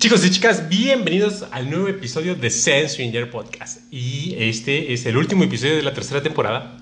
[0.00, 3.82] Chicos y chicas, bienvenidos al nuevo episodio de Sense Stranger Podcast.
[3.92, 6.78] Y este es el último episodio de la tercera temporada.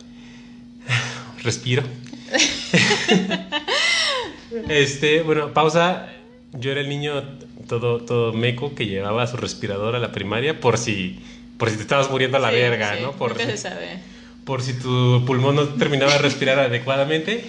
[1.43, 1.83] Respiro.
[4.69, 6.07] este, bueno, pausa.
[6.53, 7.25] Yo era el niño
[7.67, 11.19] todo, todo meco que llevaba su respirador a la primaria por si,
[11.59, 13.15] por si te estabas muriendo a la Sí, verga, sí, ¿no?
[13.15, 13.99] Por, se sabe.
[14.45, 17.45] por si tu pulmón no terminaba de respirar adecuadamente,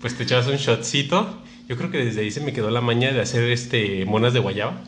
[0.00, 1.40] pues te echabas un shotcito.
[1.68, 4.40] Yo creo que desde ahí se me quedó la maña de hacer este monas de
[4.40, 4.82] guayaba.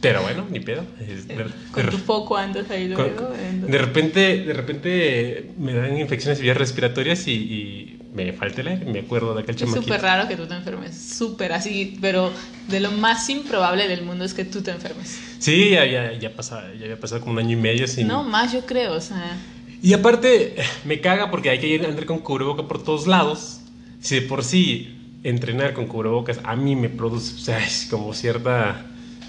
[0.00, 0.82] Pero bueno, ni pedo.
[0.98, 3.32] Es- de- Con de- tu foco andas ahí luego.
[3.66, 8.86] de repente, de repente me dan infecciones vías respiratorias y, y me falta el aire.
[8.86, 9.82] Me acuerdo de aquel Es chamaquito.
[9.82, 10.96] súper raro que tú te enfermes.
[10.96, 11.98] Súper así.
[12.00, 12.32] Pero
[12.68, 15.20] de lo más improbable del mundo es que tú te enfermes.
[15.38, 18.08] Sí, ya, ya, ya, pasa- ya había pasado como un año y medio sin...
[18.08, 18.94] No, más yo creo.
[18.94, 19.36] O sea,
[19.82, 20.54] Y aparte,
[20.86, 23.60] me caga porque hay que ir andar con cubreboca por todos lados.
[24.00, 28.14] Si de por sí entrenar con cubrebocas a mí me produce, o sea, es como
[28.14, 28.86] cierta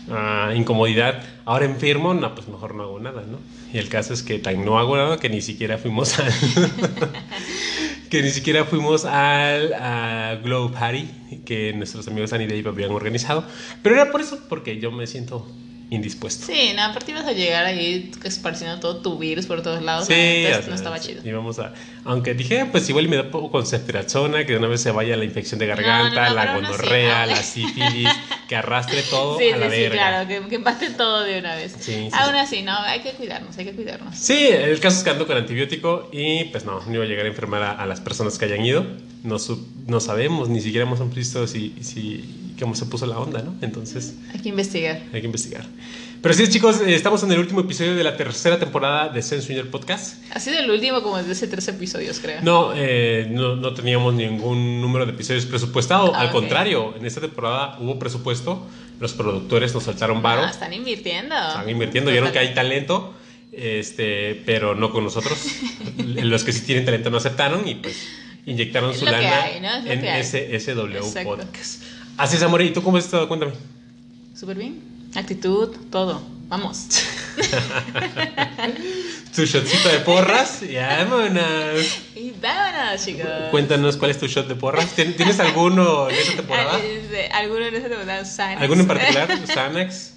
[0.09, 1.23] ah, incomodidad.
[1.45, 3.39] Ahora enfermo, no, pues mejor no hago nada, ¿no?
[3.73, 6.31] Y el caso es que tan no hago nada que ni siquiera fuimos al.
[8.09, 11.07] que ni siquiera fuimos al a Glow Party
[11.45, 13.45] que nuestros amigos Annie Dave habían organizado.
[13.81, 15.47] Pero era por eso, porque yo me siento
[15.91, 16.45] indispuesto.
[16.45, 20.07] sí, no, aparte ibas a llegar ahí esparciendo todo tu virus por todos lados.
[20.07, 21.21] Sí, entonces o sea, no estaba chido.
[21.27, 21.73] íbamos a,
[22.05, 25.17] aunque dije, pues igual me da poco con ceftriaxona, que de una vez se vaya
[25.17, 27.25] la infección de garganta, No, no, la gonorrea, ah.
[27.25, 28.09] la sífilis,
[28.47, 29.95] que arrastre todo Sí, a la sí, sí, verga.
[29.97, 31.73] claro, que, que empate todo de una vez.
[31.77, 32.39] Sí, sí, Aún sí.
[32.39, 34.15] así, no, hay que cuidarnos, hay que cuidarnos.
[34.17, 37.25] Sí, el caso es que ando con antibiótico y pues no, no iba a llegar
[37.25, 38.85] a enfermar a, a las personas que hayan ido.
[39.23, 43.41] No, su- no sabemos, ni siquiera hemos visto si, si, cómo se puso la onda,
[43.41, 43.55] ¿no?
[43.61, 45.01] Entonces Hay que investigar.
[45.11, 45.65] hay que investigar.
[46.21, 49.47] Pero sí, chicos, eh, estamos en el último episodio de la tercera temporada de Sense
[49.47, 50.23] Junior Podcast.
[50.31, 52.41] Ha sido el último como desde hace tres episodios, creo.
[52.43, 56.13] No, eh, no, no teníamos ningún número de episodios presupuestado.
[56.15, 58.67] Ah, Al contrario, en esta temporada hubo presupuesto.
[58.99, 60.43] Los productores nos soltaron varo.
[60.43, 61.35] Ah, están invirtiendo.
[61.35, 62.11] Están invirtiendo.
[62.11, 63.15] Vieron que hay talento,
[63.51, 65.43] este, pero no con nosotros.
[65.97, 68.07] Los que sí tienen talento no aceptaron y pues
[68.45, 69.49] inyectaron Es su lana
[69.85, 70.21] en que hay.
[70.21, 71.37] ese SW Exacto.
[71.37, 71.81] Podcast.
[72.17, 72.61] Así es, amor.
[72.61, 73.27] ¿Y tú cómo has estado?
[73.27, 73.53] Cuéntame.
[74.35, 74.79] Súper bien.
[75.15, 76.21] Actitud, todo.
[76.47, 76.87] Vamos.
[79.35, 80.61] Tu shotcito de porras.
[80.61, 81.99] y vámonos.
[82.15, 83.25] Y vámonos, chicos.
[83.49, 84.93] Cuéntanos cuál es tu shot de porras.
[84.95, 86.77] ¿Tien- ¿Tienes alguno en esta temporada?
[87.31, 88.25] Ah, ¿Alguno en esa temporada?
[88.25, 88.61] Xanax.
[88.61, 89.29] ¿Alguno en particular?
[89.53, 90.13] ¿Xanax?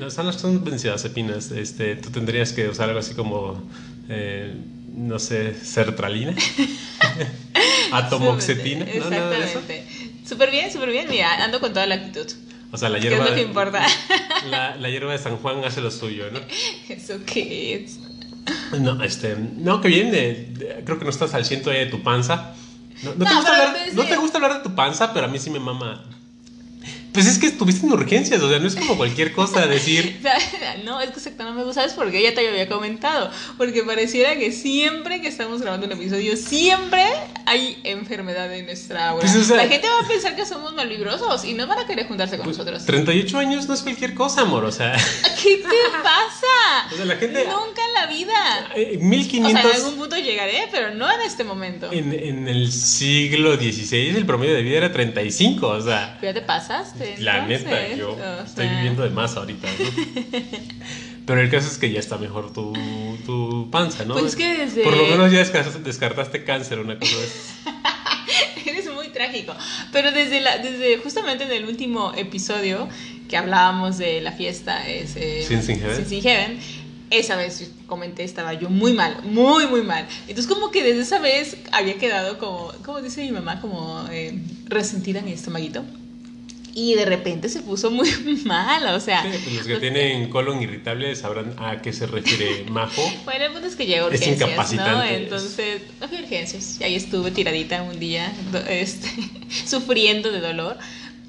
[0.00, 1.52] Los Xanax son benzodiazepinas.
[1.52, 3.62] Este, tú tendrías que usar algo así como,
[4.08, 4.54] eh,
[4.96, 6.34] no sé, sertralina,
[7.92, 8.90] atomoxetina, ¿no?
[8.90, 9.86] Exactamente.
[10.28, 11.06] Súper bien, súper bien.
[11.08, 12.26] Mira, ando con toda la actitud.
[12.70, 13.86] O sea, la ¿Qué es hierba, lo que importa?
[14.50, 16.40] la, la hierba de San Juan hace lo suyo, ¿no?
[16.88, 17.98] ¿Eso qué es?
[18.78, 22.54] No, este, no, que bien, eh, creo que no estás al ciento de tu panza.
[23.02, 25.38] No, no te gusta hablar, no te gusta hablar de tu panza, pero a mí
[25.38, 26.04] sí me mama.
[27.12, 30.20] Pues es que estuviste en urgencias, o sea, no es como cualquier cosa decir.
[30.84, 31.82] No, es que exacto, no me gusta.
[31.82, 32.22] ¿Sabes por qué?
[32.22, 33.30] Ya te había comentado.
[33.56, 37.02] Porque pareciera que siempre que estamos grabando un episodio, siempre
[37.46, 39.22] hay enfermedad en nuestra aura.
[39.22, 41.86] Pues, o sea- la gente va a pensar que somos malvibrosos y no van a
[41.86, 42.84] querer juntarse con Pues, nosotros.
[42.86, 44.92] 38 años no es cualquier cosa, amor, o sea,
[45.42, 46.92] ¿Qué te pasa?
[46.92, 48.68] O sea, la gente- Nunca en la vida.
[48.76, 51.90] eh, O sea, 1500 en algún punto llegaré, pero no en este momento.
[51.92, 56.42] en, en el siglo XVI el promedio de vida era 35, o sea, ¿Ya te
[57.18, 60.30] la neta, yo O estoy viviendo de más ahorita, ¿no?
[61.26, 62.72] Pero el caso es que ya está mejor tu,
[63.26, 64.14] tu panza, ¿no?
[64.14, 65.38] Pues es que desde- Por lo menos ya
[65.84, 67.28] descartaste, cáncer, una cosa de.
[68.70, 69.54] Eres muy trágico.
[69.92, 72.88] Pero desde, la, desde justamente en el último episodio
[73.28, 75.96] que hablábamos de la fiesta, ese, Sins in Heaven.
[75.96, 76.58] Sins in Heaven,
[77.10, 80.06] esa vez comenté, estaba yo muy mal, muy, muy mal.
[80.28, 84.38] Entonces como que desde esa vez había quedado como, como dice mi mamá, como eh,
[84.66, 85.84] resentida en mi estomaguito.
[86.74, 88.08] Y de repente se puso muy
[88.44, 89.22] mal, o sea...
[89.22, 93.02] Sí, pues los que tienen colon irritable sabrán a qué se refiere Majo.
[93.24, 94.46] Bueno, el punto es que llegó a Es urgencias, ¿no?
[94.46, 95.16] incapacitante.
[95.16, 96.78] Entonces, no fui urgencias.
[96.80, 98.32] Y ahí estuve tiradita un día,
[98.68, 99.08] este,
[99.66, 100.76] sufriendo de dolor.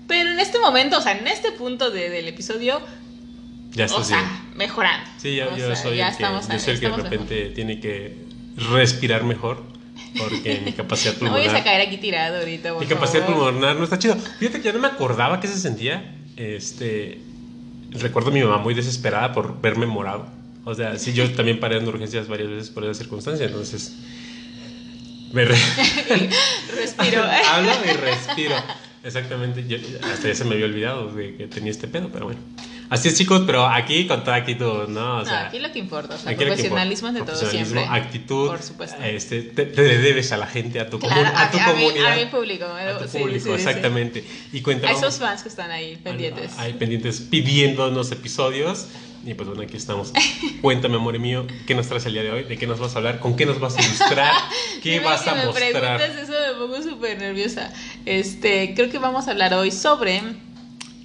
[0.08, 2.82] Pero en este momento, o sea, en este punto de- del episodio,
[3.74, 5.10] Ya o estás sea, mejorando.
[5.18, 7.46] Sí, O yo sea, soy ya el que, estamos- yo soy el que de repente
[7.56, 8.18] tiene que
[8.72, 9.64] respirar mejor
[10.18, 11.28] porque mi capacidad mejor.
[11.30, 11.48] No pulmonar...
[11.54, 13.46] vayas a caer aquí tirado ahorita, por Mi capacidad favor.
[13.52, 14.16] pulmonar no está chido.
[14.40, 16.16] Fíjate que ya no me acordaba qué se sentía.
[16.36, 17.20] Este.
[17.92, 20.28] Recuerdo a mi mamá muy desesperada por verme morado.
[20.66, 23.46] O sea, sí, yo también paré en urgencias varias veces por esa circunstancia.
[23.48, 23.96] Entonces.
[25.34, 25.56] Me re-
[26.76, 27.24] Respiro.
[27.52, 28.56] Hablo y respiro.
[29.04, 29.66] Exactamente.
[29.68, 29.78] Yo-
[30.12, 32.40] hasta ya se me había olvidado de que tenía este pedo, pero bueno.
[32.90, 35.18] Así es, chicos, pero aquí con toda actitud, ¿no?
[35.18, 37.34] O No, sea, aquí lo que importa, o sea, profesionalismo importa.
[37.34, 37.86] de todo siempre.
[37.86, 39.02] actitud, Por supuesto.
[39.04, 41.84] Este, te, te debes a la gente, a tu, Claro, comun- a tu a, mi-
[41.84, 42.14] comunidad.
[42.14, 42.66] a mi público.
[42.66, 43.68] a tu sí, público, sí, sí, sí.
[43.68, 44.24] exactamente.
[44.52, 44.96] Y cuéntanos.
[44.96, 46.58] A esos fans que están ahí pendientes.
[46.58, 48.88] Hay pendientes pidiéndonos episodios.
[49.26, 50.12] Y pues bueno, aquí estamos.
[50.62, 52.44] Cuéntame, amor mío, ¿qué nos traes el día de hoy?
[52.46, 53.20] ¿De qué nos vas a hablar?
[53.20, 54.34] ¿Con qué nos vas a ilustrar?
[54.82, 55.72] ¿Qué vas a me mostrar?
[55.74, 57.72] preguntas eso me pongo súper nerviosa.
[58.06, 60.22] Este, creo que vamos a hablar hoy sobre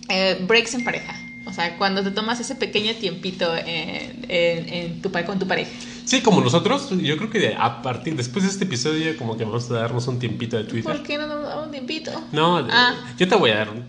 [0.09, 1.21] eh, breaks en pareja.
[1.47, 5.71] O sea, cuando te tomas ese pequeño tiempito en, en- en tu, con tu pareja.
[6.05, 9.71] Sí, como nosotros, yo creo que a partir, después de este episodio, como que vamos
[9.71, 10.93] a darnos un tiempito de Twitter.
[10.97, 12.11] ¿Por qué no nos damos un tiempito?
[12.33, 12.95] No, Ah.
[13.19, 13.85] yo te voy a dar un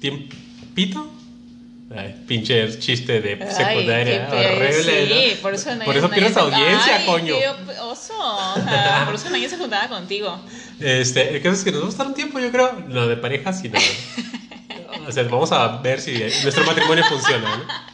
[0.00, 1.08] tiempito.
[1.94, 5.06] Ay, pinche chiste de Ay, secundaria pe- horrible.
[5.06, 5.42] Sí, ¿no?
[5.42, 7.34] por eso no Por eso pierdes audiencia, Ay, coño.
[7.38, 7.48] qué
[7.82, 8.14] oso.
[8.18, 10.40] O sea, por eso nadie se juntaba contigo.
[10.80, 13.16] Este, el caso es que nos va a estar un tiempo, yo creo, no de
[13.18, 13.78] pareja, sino.
[15.06, 16.12] o sea, vamos a ver si
[16.42, 17.92] nuestro matrimonio funciona, ¿no?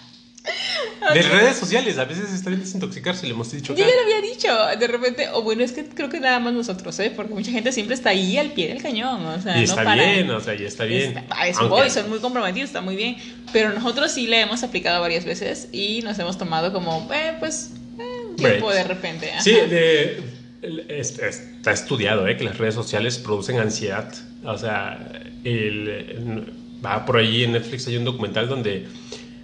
[1.15, 4.21] De redes sociales, a veces está bien desintoxicarse, le hemos dicho Yo ya lo había
[4.21, 4.49] dicho,
[4.79, 7.13] de repente, o bueno, es que creo que nada más nosotros, ¿eh?
[7.15, 9.85] Porque mucha gente siempre está ahí al pie del cañón, o sea, Y no está
[9.85, 10.03] para.
[10.03, 11.17] bien, o sea, y está bien.
[11.19, 13.17] Está- a eso Aunque- voy, son muy comprometidos, está muy bien.
[13.53, 17.73] Pero nosotros sí le hemos aplicado varias veces y nos hemos tomado como, eh, pues,
[17.99, 19.31] eh, un tiempo de repente.
[19.33, 19.43] ajá.
[19.43, 20.23] Sí, de-
[20.89, 22.37] está estudiado ¿eh?
[22.37, 24.13] que las redes sociales producen ansiedad.
[24.45, 24.99] O sea,
[25.45, 26.53] el, el-
[26.85, 28.87] va por allí en Netflix hay un documental donde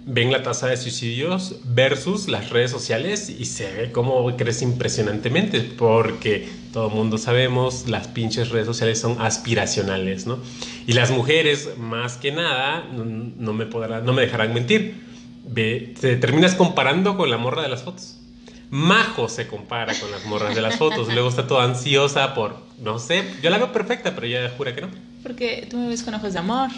[0.05, 5.61] ven la tasa de suicidios versus las redes sociales y se ve cómo crece impresionantemente
[5.61, 10.37] porque todo el mundo sabemos las pinches redes sociales son aspiracionales, ¿no?
[10.85, 15.03] Y las mujeres más que nada no, me podrán, no me dejarán mentir.
[15.47, 18.19] Ve, te terminas comparando con la morra de las fotos.
[18.69, 21.07] Majo se compara con las morras de las fotos.
[21.13, 24.81] Luego está toda ansiosa por, no sé, yo la veo perfecta, pero ella jura que
[24.81, 24.89] no.
[25.25, 26.69] Porque tú me ves con ojos de amor.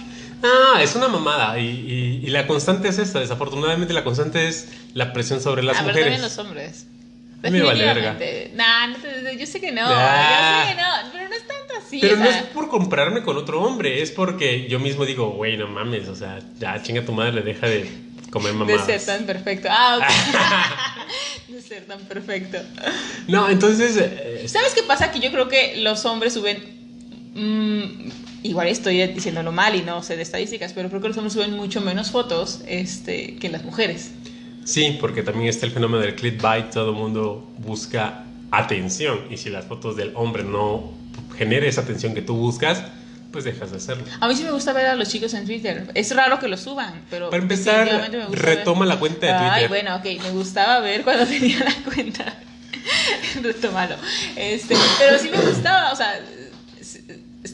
[0.41, 1.59] Ah, es una mamada.
[1.59, 3.19] Y, y- y la constante es esta.
[3.19, 6.03] Desafortunadamente, la constante es la presión sobre las a ver, mujeres.
[6.05, 6.87] también los hombres.
[7.41, 8.51] Me vale.
[8.55, 9.81] Nah, no yo sé que no.
[9.85, 10.63] Ah.
[10.63, 11.99] Yo sé que no, pero no es tanto así.
[11.99, 15.57] Pero o no es por compararme con otro hombre, es porque yo mismo digo, güey,
[15.57, 17.91] no mames, o sea, ya chinga tu madre, deja de
[18.31, 18.85] comer de mamadas.
[18.85, 19.67] ser tan perfecto.
[19.69, 21.47] Ah, ok.
[21.53, 22.57] de ser tan perfecto.
[23.27, 25.11] No, entonces, eh, ¿Sabes qué pasa?
[25.11, 26.57] Que yo creo que los hombres suben.
[27.35, 31.33] mm, igual estoy diciéndolo mal y no sé de estadísticas, pero creo que los hombres
[31.33, 34.11] suben mucho menos fotos este, que las mujeres.
[34.65, 39.49] sí, porque también está el fenómeno del clickbait, todo el mundo busca atención, y si
[39.49, 40.91] las fotos del hombre no
[41.37, 42.83] genera esa atención que tú buscas,
[43.31, 44.03] pues dejas de hacerlo.
[44.21, 45.87] A mí sí me gusta ver a los chicos en Twitter.
[45.93, 47.29] Es raro que lo suban, pero.
[47.29, 48.39] Para empezar, me gusta ver.
[48.57, 49.69] retoma la cuenta de Ay, Twitter.
[49.69, 52.37] bueno, ok, me gustaba ver cuando tenía la cuenta.
[53.43, 53.95] Retómalo.
[54.35, 56.19] Este, pero sí me gustaba, o sea,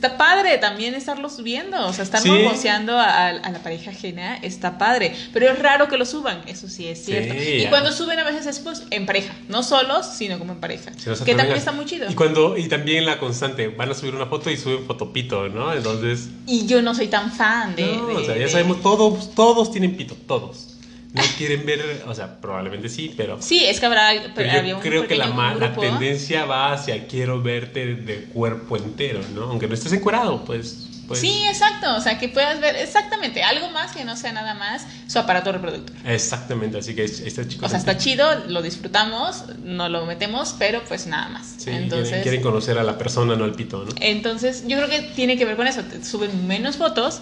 [0.03, 2.29] está padre también estarlos subiendo, o sea, estar Sí.
[2.29, 6.67] morboseando a, a la pareja ajena está padre, pero es raro que lo suban, eso
[6.67, 7.33] sí es cierto.
[7.33, 7.69] Sí, y ya.
[7.69, 11.09] cuando suben a veces es pues en pareja, no solos, sino como en pareja, Sí,
[11.09, 12.09] o sea, que también está muy chido.
[12.11, 15.73] Y, cuando, y también la constante, van a subir una foto y suben fotopito, ¿no?
[15.73, 17.85] Entonces, Y yo no soy tan fan de...
[17.85, 20.72] no, de- o sea, ya de- sabemos, todos, todos tienen pito, todos.
[21.13, 24.09] No quieren ver, o sea, probablemente sí, pero, Sí, es que habrá...
[24.33, 28.77] pero había yo un creo que la, la tendencia va hacia quiero verte de cuerpo
[28.77, 29.43] entero, ¿no?
[29.43, 30.89] Aunque no estés encuerado, pues...
[31.07, 34.55] pues Sí, exacto, o sea, que puedas ver exactamente algo más que no sea nada
[34.55, 35.95] más su aparato reproductor.
[36.03, 37.67] Exactamente, así que este chico...
[37.67, 41.57] O sea, está chido, lo disfrutamos, no lo metemos, pero pues nada más.
[41.57, 43.91] Sí, entonces, quieren, quieren conocer a la persona, no al pito, ¿no?
[44.01, 47.21] entonces, yo creo que tiene que ver con eso, te suben menos fotos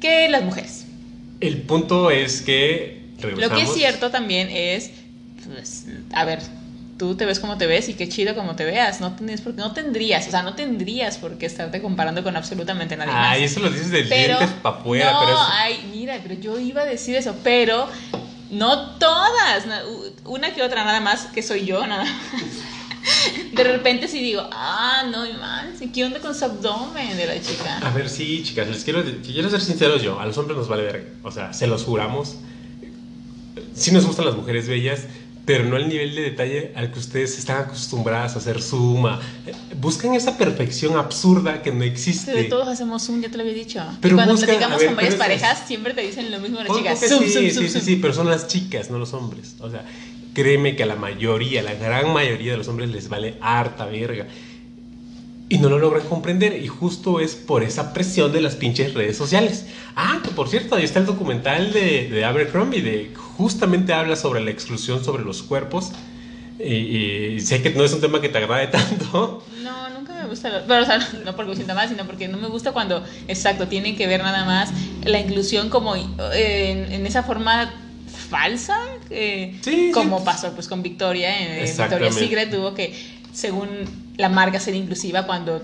[0.00, 0.86] que las mujeres.
[1.40, 2.99] El punto es que...
[3.22, 4.90] Lo que es cierto también es,
[5.46, 6.40] pues, a ver,
[6.98, 9.54] tú te ves como te ves y qué chido como te veas, no tendrías, por
[9.54, 13.28] no tendrías, o sea, no tendrías por qué estarte comparando con absolutamente nadie más.
[13.30, 16.58] Ay, eso lo dices del pero dientes para afuera, no, pero ay, mira, pero yo
[16.58, 17.88] iba a decir eso, pero
[18.50, 19.64] no todas,
[20.24, 22.12] una que otra nada más, que soy yo, nada más.
[23.52, 27.78] De repente sí digo, ah, no, man, ¿qué onda con su abdomen de la chica?
[27.78, 30.20] A ver, sí, chicas, les quiero, quiero ser sinceros yo.
[30.20, 31.04] A los hombres nos vale verga.
[31.22, 32.36] O sea, se los juramos.
[33.74, 35.02] Sí nos gustan las mujeres bellas,
[35.46, 39.20] pero no al nivel de detalle al que ustedes están acostumbradas a hacer suma.
[39.46, 42.32] Eh, Buscan esa perfección absurda que no existe.
[42.32, 43.82] Pero todos hacemos zoom, ya te lo había dicho.
[44.00, 46.60] Pero y cuando busca- platicamos a ver, con varias parejas, siempre te dicen lo mismo
[46.62, 46.98] las chicas.
[47.00, 47.84] Zoom, sí, zoom, sí, zoom, sí, zoom.
[47.84, 49.56] sí, pero son las chicas, no los hombres.
[49.60, 49.84] O sea,
[50.34, 54.26] créeme que a la mayoría, la gran mayoría de los hombres les vale harta verga.
[55.50, 56.62] Y no lo logran comprender.
[56.62, 59.66] Y justo es por esa presión de las pinches redes sociales.
[59.96, 62.80] Ah, que por cierto, ahí está el documental de, de Abercrombie.
[62.80, 65.90] De, justamente habla sobre la exclusión sobre los cuerpos.
[66.58, 66.72] Y,
[67.34, 69.44] y sé que no es un tema que te agrade tanto.
[69.62, 70.50] No, nunca me gusta.
[70.50, 73.04] lo- Pero, o sea, no porque me sienta mal, sino porque no me gusta cuando,
[73.26, 74.70] exacto, tienen que ver nada más
[75.04, 76.06] la inclusión como eh,
[76.70, 77.72] en, en esa forma
[78.28, 78.76] falsa,
[79.10, 79.90] eh, Sí, sí.
[79.92, 81.30] como pasó pues con Victoria.
[81.36, 82.18] En, Victoria's Exactamente.
[82.20, 82.94] Secret tuvo que,
[83.32, 83.68] según
[84.20, 85.62] la marca, ser inclusiva cuando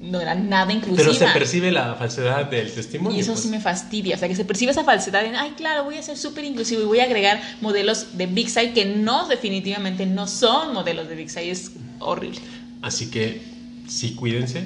[0.00, 0.98] no era nada inclusiva.
[0.98, 3.16] Pero se percibe la falsedad del testimonio.
[3.16, 3.42] Y eso pues.
[3.42, 6.02] sí me fastidia, o sea, que se percibe esa falsedad en, ay, claro, voy a
[6.02, 10.26] ser súper inclusivo y voy a agregar modelos de Big Size que no, definitivamente no
[10.26, 12.40] son modelos de Big Size, es horrible.
[12.82, 13.40] Así que
[13.88, 14.64] sí, cuídense.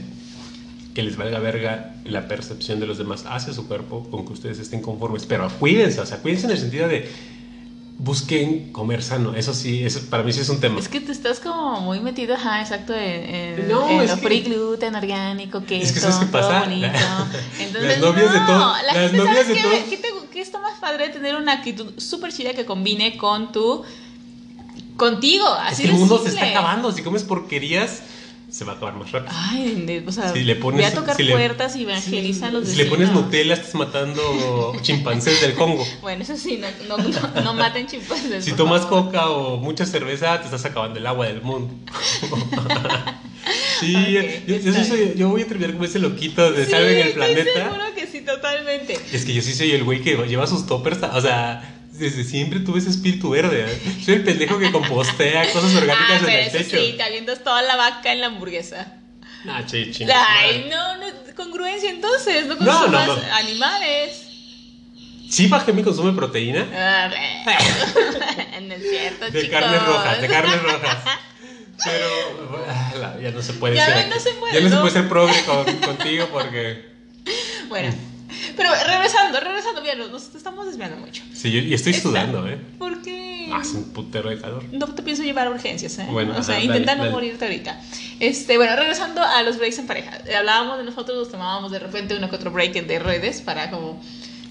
[0.94, 4.58] Que les valga verga la percepción de los demás hacia su cuerpo, con que ustedes
[4.58, 5.24] estén conformes.
[5.24, 7.08] Pero cuídense, o sea, cuídense en el sentido de
[8.02, 9.34] busquen comer sano.
[9.34, 10.80] Eso sí, eso para mí sí es un tema.
[10.80, 14.16] Es que te estás como muy metido, ajá, exacto, en, en, No, en es lo
[14.16, 16.60] que- free gluten, orgánico, Es que ¿sabes qué todo pasa?
[16.60, 16.86] bonito.
[17.60, 20.28] Entonces, las novias de no, todo- la las gente, novias ¿sabes de todo- ¿Qué, te-
[20.32, 23.82] qué está más padre tener una actitud súper chida que combine con tu...
[24.96, 26.92] contigo, Es así que el de mundo se está acabando.
[26.92, 28.02] Si comes porquerías,
[28.50, 29.32] se va a acabar más rápido.
[29.36, 32.50] Ay, o sea, Si le pones- ve a tocar si le- puertas y evangeliza a
[32.50, 33.10] los Si le pones.
[33.12, 35.84] Nutella, estás matando chimpancés del Congo.
[36.02, 38.44] Bueno, eso sí, no, no, no, no maten chimpancés.
[38.44, 39.04] Si tomas favor.
[39.06, 41.72] coca o mucha cerveza, te estás acabando el agua del mundo.
[43.80, 46.70] sí, yo, yo sí está soy- yo voy a terminar como ese loquito de Sí,
[46.70, 47.52] salven el estoy planeta.
[47.64, 48.98] seguro que sí, totalmente.
[49.12, 52.60] Es que yo sí soy el güey que lleva sus toppers, o sea, desde siempre
[52.60, 53.66] tuve ese espíritu verde.
[53.68, 53.96] ¿eh?
[54.04, 56.76] Soy el pendejo que compostea cosas orgánicas Ah, en pero el eso techo.
[56.78, 58.94] sí, te avientas toda la vaca en la hamburguesa.
[59.48, 59.62] Ah,
[60.28, 63.22] Ay, no, no, congruencia entonces, no consumas no, no.
[63.34, 64.26] animales.
[65.30, 66.60] Sí bajé mi consumo de proteína.
[67.04, 68.62] A ver.
[68.62, 69.60] no es cierto, De chicos.
[69.60, 70.98] carnes rojas, de carnes rojas.
[71.84, 72.06] Pero
[72.68, 73.94] ah, ya no se puede Ya ser.
[73.96, 74.24] ven, no aquí.
[74.24, 76.90] se puede, ya no, se puede ser progre con- contigo porque.
[77.68, 77.94] Bueno,
[78.56, 81.22] pero regresando, regresando, bien, nos estamos desviando mucho.
[81.32, 82.58] Sí, yo, y estoy sudando, ¿eh?
[82.78, 83.50] ¿Por qué?
[83.52, 84.64] Hace un putero de calor.
[84.72, 86.06] No te pienso llevar a urgencias, ¿eh?
[86.10, 87.14] Bueno, o sea, ajá, intenta dale, no dale.
[87.14, 87.80] morirte ahorita.
[88.20, 90.18] Este, bueno, regresando a los breaks en pareja.
[90.38, 94.00] Hablábamos de nosotros, nos tomábamos de repente uno que otro break de redes para como,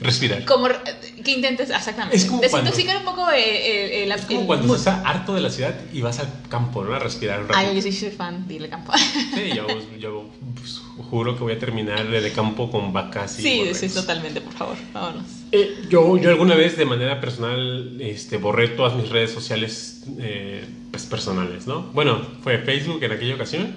[0.02, 0.44] Respirar.
[0.46, 0.76] como eh,
[1.24, 4.48] que intentes, exactamente, Es como cuando- desintoxicar un poco eh, el, el, Es como el
[4.48, 6.94] cuando estás harto de la ciudad y vas al campo, ¿no?
[6.94, 7.76] A respirar un Ay, rato.
[7.76, 8.92] yo sí soy fan de ir al campo.
[8.98, 9.66] Sí, yo,
[10.00, 13.78] yo pues, juro que voy a terminar de campo con vacas y sí, borregos.
[13.78, 15.26] sí, totalmente, por favor, vámonos.
[15.52, 20.64] Eh, yo, yo alguna vez de manera personal este, borré todas mis redes sociales eh,
[20.92, 21.84] pues, personales, ¿no?
[21.94, 23.76] Bueno, fue Facebook en aquella ocasión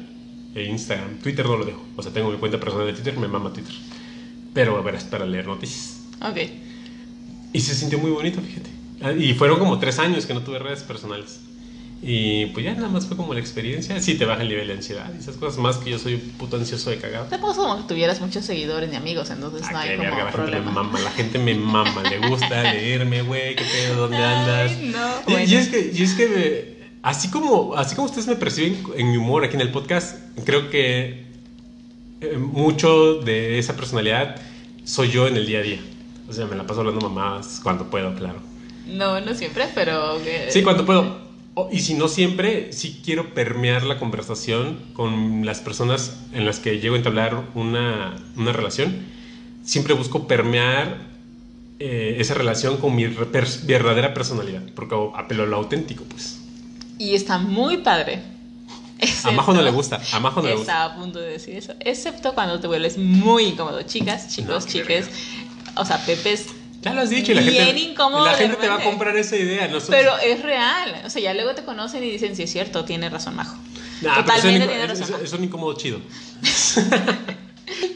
[0.55, 1.19] e Instagram.
[1.19, 1.83] Twitter no lo dejo.
[1.97, 3.75] O sea, tengo mi cuenta personal de Twitter, me mama Twitter.
[4.52, 6.00] Pero a ver, es para leer noticias.
[6.21, 6.38] Ok.
[7.55, 8.71] Y se sintió muy bonito, fíjate.
[9.00, 11.41] Ah, Y fueron como tres años que no tuve redes personales.
[12.04, 14.00] Y pues ya nada más fue como la experiencia.
[14.00, 16.21] Sí, te baja el nivel de ansiedad y esas cosas más que yo soy un
[16.37, 17.26] puto ansioso de cagado.
[17.26, 20.09] Tampoco es como que tuvieras muchos seguidores ni amigos, entonces no Ah, hay qué como
[20.11, 20.71] verga, la gente me problema.
[20.73, 24.73] mama, la gente me mama, le gusta leerme, güey, qué pedo, dónde andas.
[24.73, 25.09] Ay, no.
[25.28, 25.49] Y, Bueno.
[25.49, 29.11] y es que, y es que me- así, como, así como ustedes me perciben en
[29.12, 31.26] mi humor aquí en el podcast, creo que
[32.21, 34.37] eh, mucho de esa personalidad
[34.85, 35.80] soy yo en el día a día.
[36.28, 38.40] O sea, me la paso hablando mamadas cuando puedo, claro.
[38.88, 40.21] No, no siempre, pero...
[40.25, 41.30] que- Sí, cuando puedo.
[41.54, 46.59] O- y si no siempre, sí quiero permear la conversación con las personas en las
[46.59, 49.04] que llego a entablar una, una relación.
[49.62, 50.99] Siempre busco permear
[51.78, 56.38] eh, esa relación con mi pers- verdadera personalidad, porque apelo a lo auténtico, pues.
[56.99, 58.23] Y está muy padre.
[59.25, 60.73] A Majo no Excepto- le gusta, a Majo no le gusta.
[60.73, 61.75] Estaba a punto de decir eso.
[61.80, 63.82] Excepto cuando te vuelves muy incómodo.
[63.82, 65.11] Chicas, chicos, No, chiques.
[65.76, 66.47] O sea, Pepe es...
[66.83, 69.17] Ya lo has dicho y la Bien gente, incómodo la gente te va a comprar
[69.17, 69.69] esa idea.
[69.69, 71.03] No Pero es real.
[71.07, 73.57] O sea, ya luego te conocen y dicen, sí, es cierto, tiene razón, Majo.
[74.03, 75.15] Nah, Totalmente tiene razón.
[75.23, 76.01] es- un incómodo chido.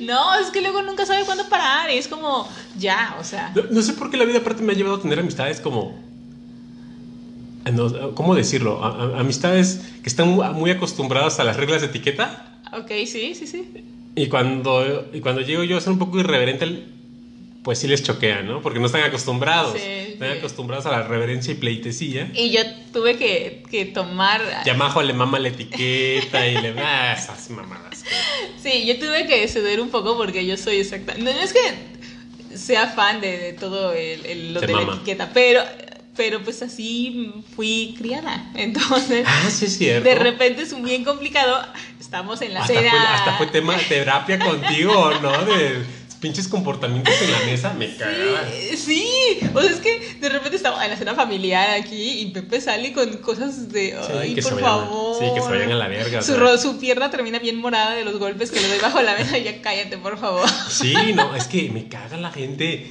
[0.00, 1.90] No, es que luego nunca sabe cuándo parar.
[1.90, 3.52] Y es como, ya, o sea...
[3.54, 5.98] No, no sé por qué la vida aparte me ha llevado a tener amistades como...
[7.72, 8.82] no, ¿Cómo decirlo?
[8.84, 13.34] A- a- amistades que están mu- muy acostumbradas a las reglas de etiqueta Ok, sí,
[13.34, 13.64] sí, sí.
[14.14, 16.84] y cuando, y cuando llego yo a ser un poco irreverente,
[17.66, 18.62] pues sí les choquea, ¿no?
[18.62, 19.72] Porque no están acostumbrados.
[19.76, 20.38] Sí, están sí.
[20.38, 22.30] acostumbrados a la reverencia y pleitesía.
[22.32, 22.60] Y yo
[22.92, 24.40] tuve que, que tomar...
[24.64, 26.74] Yamajo le mama la etiqueta y le...
[26.78, 28.04] Ah, esas mamadas.
[28.62, 31.14] Sí, yo tuve que ceder un poco porque yo soy exacta.
[31.18, 35.30] No, no es que sea fan de, de todo el, el- lo de la etiqueta,
[35.34, 35.60] pero,
[36.16, 38.48] pero pues así fui criada.
[38.54, 40.08] Entonces, Ah, sí es cierto.
[40.08, 41.66] de repente es un bien complicado.
[41.98, 42.90] Estamos en la hasta cena.
[42.90, 45.32] fue, hasta fue tema terapia contigo, ¿no?
[45.44, 48.40] De pinches comportamientos en la mesa, me cagaba.
[48.50, 52.26] Sí, sí, o sea, es que de repente estamos en la cena familiar aquí y
[52.30, 55.18] Pepe sale con cosas de, Sí, ay, que se por vayan favor.
[55.18, 58.50] sí, que se vayan a la verga, Su, pierna termina bien morada de los golpes
[58.50, 60.48] que le doy bajo la mesa y ya cállate, por favor.
[60.68, 62.90] Sí, no, es que me caga la gente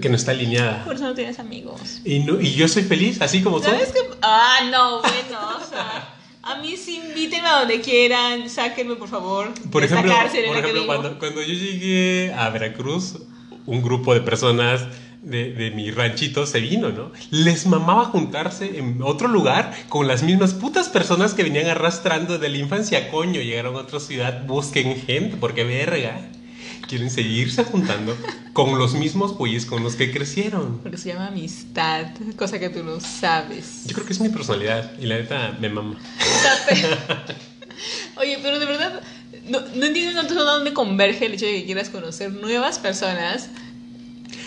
[0.00, 0.84] que no está alineada.
[0.84, 2.00] Por eso no tienes amigos.
[2.04, 3.72] Y, no, y yo soy feliz, así como soy.
[3.72, 4.00] ¿Sabes qué?
[4.22, 6.13] Ah, no, bueno, o sea,
[6.46, 10.44] a mí sí invítenme a donde quieran, sáquenme por favor Por de esta ejemplo, cárcel
[10.86, 13.18] por cuando yo llegué a Veracruz,
[13.66, 14.86] un grupo de personas
[15.22, 17.10] de, de mi ranchito se vino, ¿no?
[17.30, 22.50] Les mamaba juntarse en otro lugar con las mismas putas personas que venían arrastrando de
[22.50, 23.10] la infancia.
[23.10, 26.20] Coño, llegaron a otra ciudad, busquen gente, porque verga.
[26.88, 28.16] Quieren seguirse juntando
[28.52, 30.78] con los mismos güeyes con los que crecieron.
[30.82, 33.84] Porque se llama amistad, cosa que tú no sabes.
[33.86, 35.96] Yo creo que es mi personalidad y la neta me mama.
[38.16, 39.00] Oye, pero de verdad,
[39.48, 43.48] no, no entiendo tanto dónde converge el hecho de que quieras conocer nuevas personas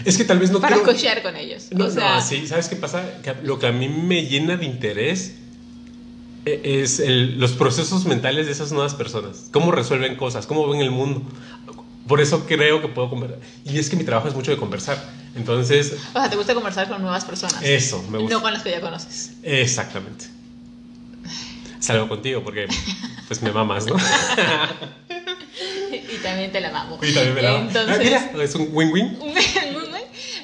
[0.05, 0.91] Es que tal vez no para quiero...
[0.91, 1.67] cochear con ellos.
[1.71, 3.03] No, o sea, no, sí, ¿sabes qué pasa?
[3.23, 5.33] Que lo que a mí me llena de interés
[6.45, 9.49] e- es el- los procesos mentales de esas nuevas personas.
[9.51, 11.23] Cómo resuelven cosas, cómo ven el mundo.
[12.07, 13.39] Por eso creo que puedo conversar.
[13.65, 14.97] Y es que mi trabajo es mucho de conversar.
[15.35, 17.61] Entonces, o sea, te gusta conversar con nuevas personas.
[17.63, 18.35] eso me gusta.
[18.35, 19.33] No con las que ya conoces.
[19.43, 20.25] Exactamente.
[21.79, 22.67] Salgo contigo porque
[23.27, 23.95] pues me mamas, ¿no?
[25.91, 26.97] y también te la mamo.
[27.01, 29.17] Y también me la Entonces, Ah, mira, es un win-win.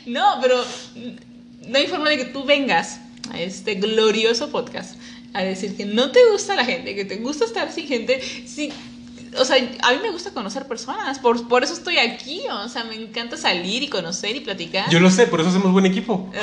[0.05, 0.63] no, pero
[1.67, 2.99] no hay forma de que tú vengas
[3.31, 4.95] a este glorioso podcast
[5.33, 8.21] a decir que no te gusta la gente, que te gusta estar sin gente.
[8.45, 8.71] Sí,
[9.37, 12.41] o sea, a mí me gusta conocer personas, por, por eso estoy aquí.
[12.51, 14.89] O sea, me encanta salir y conocer y platicar.
[14.89, 16.31] Yo lo sé, por eso hacemos buen equipo.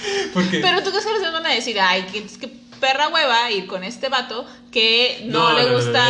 [0.34, 2.48] Porque Pero tú qué sabes, van a decir, ay, que, que
[2.80, 6.02] perra hueva ir con este vato que no, le gusta.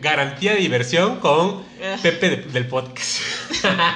[0.00, 1.64] garantía de diversión con.
[2.02, 3.20] Pepe de- del podcast.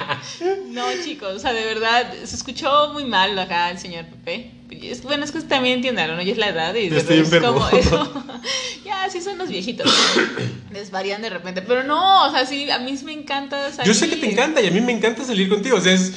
[0.67, 4.51] No, chicos, o sea, de verdad, se escuchó muy mal acá el señor Pepe.
[5.03, 6.19] Bueno, es que también entiendan, ¿no?
[6.21, 8.23] Es la edad y estoy es como eso.
[9.13, 9.91] Ya, sí son los viejitos.
[10.71, 11.61] Desvarían de repente.
[11.61, 13.91] Pero no, o sea, sí, a mí sí me encanta salir.
[13.91, 15.77] Yo sé que te encanta y a mí me encanta salir contigo.
[15.77, 16.13] O sea, es-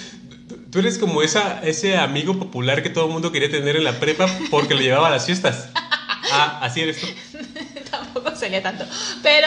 [0.71, 3.99] tú eres como esa, ese amigo popular que todo el mundo quería tener en la
[4.01, 5.69] prepa porque lo llevaba a las fiestas.
[6.33, 7.07] Ah, así eres tú.
[7.91, 8.85] Tampoco salía tanto.
[9.23, 9.47] Pero,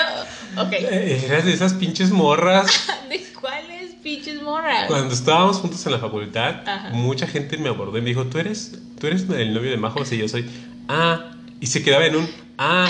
[0.57, 0.71] ok.
[0.73, 2.87] Eh, Eras de esas pinches morras.
[3.09, 4.85] ¿De cuáles pinches morras?
[4.87, 6.89] Cuando estábamos juntos en la facultad, Ajá.
[6.91, 10.05] mucha gente me abordó y me dijo, ¿tú eres, tú eres el novio de Majo?
[10.05, 10.49] Sí, yo soy.
[10.87, 12.89] Ah, y se quedaba en un, ah,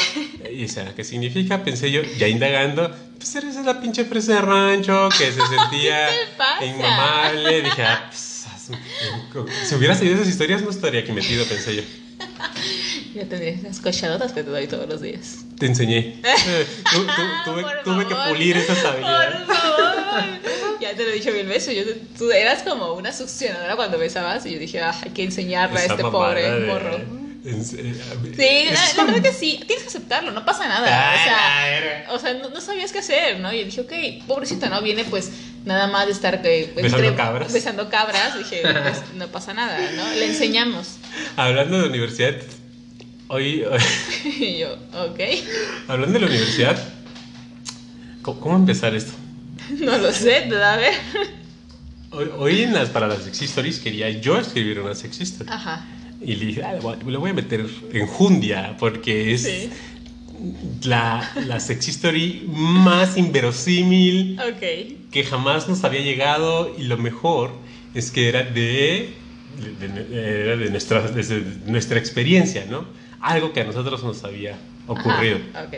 [0.52, 1.64] y o sea, ¿qué significa?
[1.64, 6.10] Pensé yo, ya indagando, pues eres la pinche fresa de rancho que se sentía
[6.66, 7.62] inmamable.
[7.62, 8.80] Dije, ah, pues, hazme-
[9.66, 11.82] si hubiera seguido esas historias no estaría aquí metido, pensé yo.
[13.14, 15.38] Ya tendría esas cochadotas que te doy todos los días.
[15.58, 16.22] Te enseñé.
[16.24, 19.36] Eh, tu- tu- tuve tuve que pulir esas habilidades.
[19.46, 19.94] Por favor.
[20.80, 21.76] Ya te lo he dicho mil veces.
[21.76, 21.84] Yo,
[22.18, 25.86] tú eras como una succionadora cuando besabas y yo dije, ah, hay que enseñarle a
[25.86, 27.00] este pobre de- morro.
[27.48, 27.94] En serio,
[28.36, 28.66] Sí,
[28.98, 31.12] la, verdad que sí, tienes que aceptarlo, no pasa nada.
[31.12, 33.54] Ay, o sea, o sea no, no sabías qué hacer, ¿no?
[33.54, 34.82] Y dije, ok, pobrecito, ¿no?
[34.82, 35.32] Viene pues
[35.66, 37.54] nada más de estar que, Besando cabras.
[37.54, 38.38] besando cabras.
[38.38, 40.10] Dije, pues no pasa nada, ¿no?
[40.12, 40.98] Le enseñamos.
[41.38, 42.36] Hablando de universidad,
[43.30, 43.64] hoy,
[44.40, 45.20] Y yo, ok,
[45.88, 46.78] hablando de la universidad,
[48.24, 49.14] ¿cómo, cómo empezar esto?
[49.70, 50.94] no lo sé, te da a ver.
[52.12, 55.50] Hoy, hoy en las, para las Sex Stories quería yo escribir una Sex Story.
[55.50, 55.86] Ajá.
[56.22, 59.70] Y le dije, ah, le voy a- meter en Jundia porque es Sí.
[60.84, 65.10] la, la Sex Story más inverosímil Ok.
[65.12, 67.52] que jamás nos había llegado y lo mejor
[67.94, 69.14] es que era de,
[69.80, 71.04] de, de- era de nuestra,
[71.66, 72.86] nuestra experiencia, ¿no?
[73.20, 75.40] Algo que a nosotros nos había ocurrido.
[75.54, 75.76] Ajá, ok.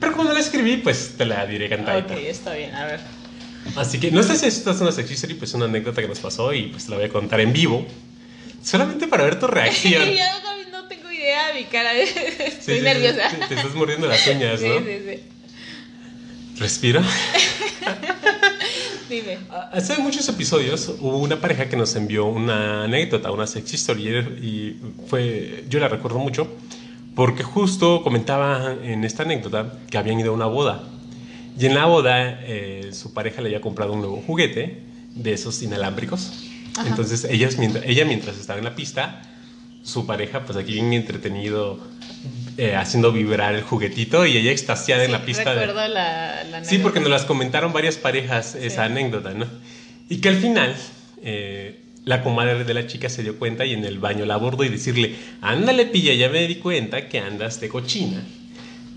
[0.00, 2.14] Pero cuando la escribí, pues te la diré cantadita.
[2.14, 3.00] Ok, está bien, a ver.
[3.76, 6.18] Así que no sé si esta es una sex history, pues una anécdota que nos
[6.18, 7.86] pasó y pues te la voy a contar en vivo.
[8.62, 10.08] Solamente para ver tu reacción.
[10.14, 11.90] ya no, no tengo idea de mi cara.
[12.04, 12.12] Sí,
[12.44, 13.28] Estoy sí, sí, nerviosa.
[13.30, 14.78] Te, te estás mordiendo las uñas, Sí, ¿no?
[14.78, 15.20] sí, sí.
[16.58, 17.02] Respira.
[19.08, 19.38] Dime.
[19.72, 24.08] Hace muchos episodios hubo una pareja que nos envió una anécdota, una sex history
[24.40, 24.76] y
[25.08, 26.48] fue, yo la recuerdo mucho
[27.14, 30.84] porque justo comentaba en esta anécdota que habían ido a una boda
[31.58, 34.82] y en la boda eh, su pareja le había comprado un nuevo juguete
[35.14, 36.32] de esos inalámbricos.
[36.76, 36.88] Ajá.
[36.88, 39.22] Entonces ellas, mientras, ella mientras estaba en la pista,
[39.82, 41.78] su pareja pues aquí bien entretenido
[42.56, 45.54] eh, haciendo vibrar el juguetito y ella extasiada en Sí, la pista.
[45.54, 48.92] de- Recuerdo la, la Sí, porque nos las comentaron varias parejas esa Sí.
[48.92, 49.46] anécdota, ¿no?
[50.08, 50.74] Y que al final
[51.24, 54.64] eh, la comadre de la chica se dio cuenta y en el baño la abordó
[54.64, 58.22] y decirle, ándale pilla, ya me di cuenta que andas de cochina.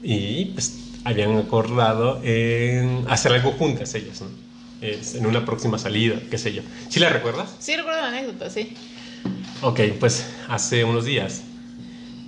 [0.04, 4.28] Y pues habían acordado en hacer algo juntas ellas, ¿no?
[4.82, 6.62] Es en una próxima salida, qué sé yo.
[6.90, 7.56] ¿Sí la recuerdas?
[7.60, 8.74] Sí, recuerdo la anécdota, sí.
[9.62, 11.44] Ok, pues hace unos días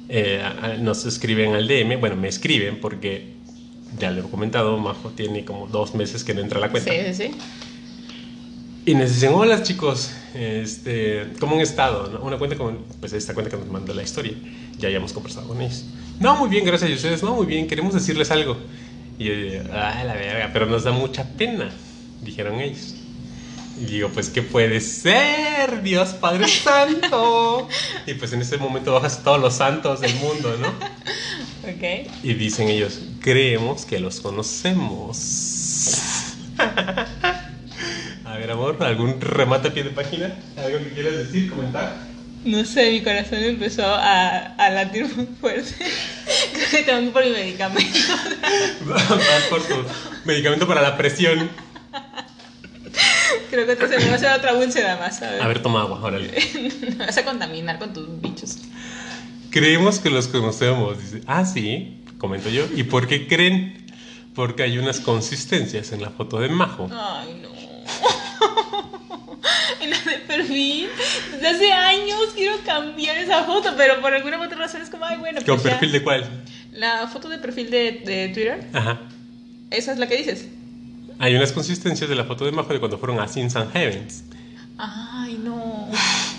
[0.09, 0.41] eh,
[0.79, 3.33] nos escriben al DM, bueno, me escriben porque
[3.99, 6.91] ya le he comentado, Majo tiene como dos meses que no entra a la cuenta.
[6.91, 7.31] Sí, sí, sí.
[8.85, 12.09] Y nos dicen, hola chicos, este, ¿cómo han estado?
[12.09, 12.21] ¿No?
[12.21, 14.33] Una cuenta como, pues esta cuenta que nos mandó la historia.
[14.77, 15.85] Ya habíamos conversado con ellos.
[16.21, 17.21] No, muy bien, gracias a ustedes.
[17.21, 18.55] No, muy bien, queremos decirles algo.
[19.19, 21.69] Y yo digo, ah, la verga, pero nos da mucha pena,
[22.21, 22.95] dijeron ellos.
[23.79, 25.83] Y digo, pues, ¿qué puede ser?
[25.83, 27.67] Dios Padre Santo.
[28.07, 30.67] y pues en ese momento bajas todos los santos del mundo, ¿no?
[31.67, 31.83] Ok.
[32.23, 35.17] Y dicen ellos, creemos que los conocemos.
[38.23, 40.33] a ver, amor, ¿algún remate a pie de página?
[40.55, 41.93] ¿Algo que quieras decir, comentar?
[42.45, 45.75] No sé, mi corazón empezó a, a latir muy fuerte.
[46.53, 47.99] Creo que tengo por mi medicamento.
[48.85, 49.75] Vas por tu
[50.23, 51.49] medicamento para la presión.
[53.49, 55.41] Creo que te se me va a hacer otra úlcera más, ¿sabes?
[55.41, 56.31] A ver, toma agua, órale.
[56.97, 58.57] Me vas a contaminar con tus bichos.
[59.49, 60.99] Creemos que los conocemos.
[60.99, 62.65] Dice, ah, sí, comento yo.
[62.75, 63.85] ¿Y por qué creen?
[64.35, 66.89] Porque hay unas consistencias en la foto de Majo.
[66.91, 67.49] Ay, no.
[69.79, 70.89] En la de perfil,
[71.31, 75.17] desde hace años quiero cambiar esa foto, pero por alguna otra razón es como, ay,
[75.17, 75.37] bueno.
[75.45, 75.69] ¿Con pues ya.
[75.71, 76.43] perfil de cuál?
[76.73, 79.01] La foto de perfil de, de Twitter, Ajá.
[79.69, 80.47] esa es la que dices.
[81.19, 84.23] Hay unas consistencias de la foto de Majo de cuando fueron a Sins and Heavens.
[84.77, 85.89] Ay, no.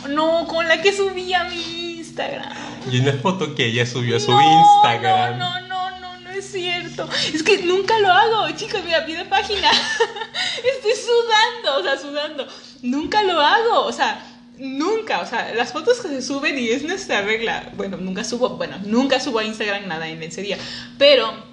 [0.09, 2.53] No, con la que subí a mi Instagram.
[2.91, 5.39] Y una foto que ella subió a su no, Instagram.
[5.39, 7.09] No, no, no, no, no es cierto.
[7.35, 9.69] Es que nunca lo hago, chicos, mira, pide página.
[10.77, 12.47] Estoy sudando, o sea, sudando.
[12.83, 14.25] Nunca lo hago, o sea,
[14.59, 17.73] nunca, o sea, las fotos que se suben y es nuestra regla.
[17.77, 20.57] Bueno, nunca subo, bueno, nunca subo a Instagram nada en ese día,
[20.97, 21.48] pero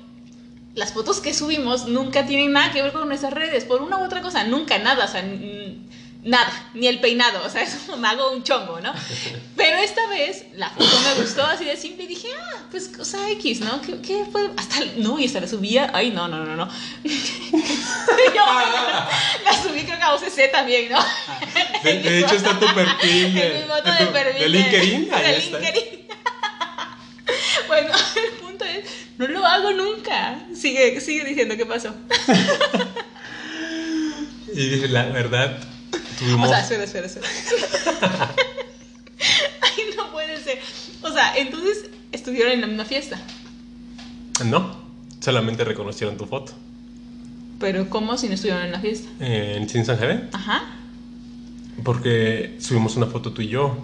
[0.76, 4.04] las fotos que subimos nunca tienen nada que ver con nuestras redes, por una u
[4.06, 5.24] otra cosa, nunca, nada, o sea,
[6.24, 8.94] nada, ni el peinado, o sea, eso me hago un chongo, ¿no?
[9.56, 13.30] Pero esta vez la foto me gustó así de simple y dije, ah, pues cosa
[13.32, 13.82] X, ¿no?
[13.82, 14.50] ¿Qué, qué fue?
[14.58, 16.68] Hasta, no, y hasta la subía, ay, no, no, no, no.
[17.06, 18.46] Yo
[19.46, 21.00] la subí creo que a OCC también, ¿no?
[21.84, 24.42] De, de hecho, está tu perfil de, mi foto de tu- perfil.
[24.42, 25.14] de LinkedIn.
[25.14, 25.60] Ahí de está.
[25.60, 26.08] LinkedIn.
[27.68, 28.86] bueno, el punto es,
[29.18, 30.39] no lo hago nunca.
[30.54, 31.94] Sigue, sigue diciendo qué pasó.
[34.54, 35.60] Y dije, la verdad,
[36.18, 36.48] tuvimos.
[36.48, 37.28] O sea, espera, espera, espera.
[39.62, 40.60] Ay, no puede ser.
[41.02, 43.20] O sea, entonces estuvieron en la misma fiesta.
[44.46, 44.78] No,
[45.20, 46.54] solamente reconocieron tu foto.
[47.60, 49.10] Pero ¿cómo si no estuvieron en la fiesta?
[49.20, 50.30] En and Heaven.
[50.32, 50.63] Ajá.
[51.84, 53.78] Porque subimos una foto tú y yo.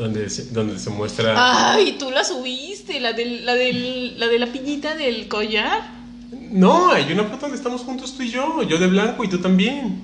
[0.00, 1.72] Donde se, donde se muestra.
[1.72, 5.90] Ay, tú la subiste, la, del, la, del, la de la piñita del collar.
[6.50, 8.62] No, hay una foto donde estamos juntos tú y yo.
[8.62, 10.00] Yo de blanco y tú también.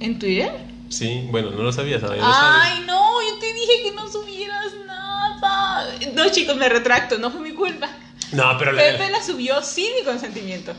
[0.00, 0.52] ¿En Twitter?
[0.88, 2.22] Sí, bueno, no lo sabías, lo sabes.
[2.24, 5.86] Ay, no, yo te dije que no subieras nada.
[6.14, 7.90] No, chicos, me retracto, no fue mi culpa.
[8.32, 8.80] No, pero la.
[8.82, 10.72] Pepe la subió sin mi consentimiento.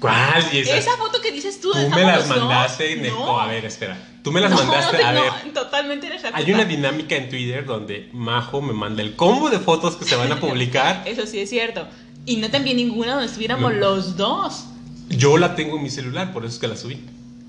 [0.00, 0.42] ¿Cuál?
[0.52, 2.96] Esa- Esa foto que dices tú, Tú me las mandaste.
[2.96, 3.24] de- No.
[3.34, 3.96] oh, a ver, espera.
[4.24, 4.96] Tú me las No, mandaste.
[5.02, 5.52] no, a no, ver.
[5.52, 6.60] totalmente eres la Hay culpa.
[6.60, 10.32] una dinámica en Twitter donde Majo me manda el combo de fotos que se van
[10.32, 11.02] a publicar.
[11.06, 11.86] Eso sí es cierto.
[12.24, 14.64] Y no te envié ninguna donde estuviéramos los dos.
[15.10, 16.98] Yo la tengo en mi celular, por eso es que la subí.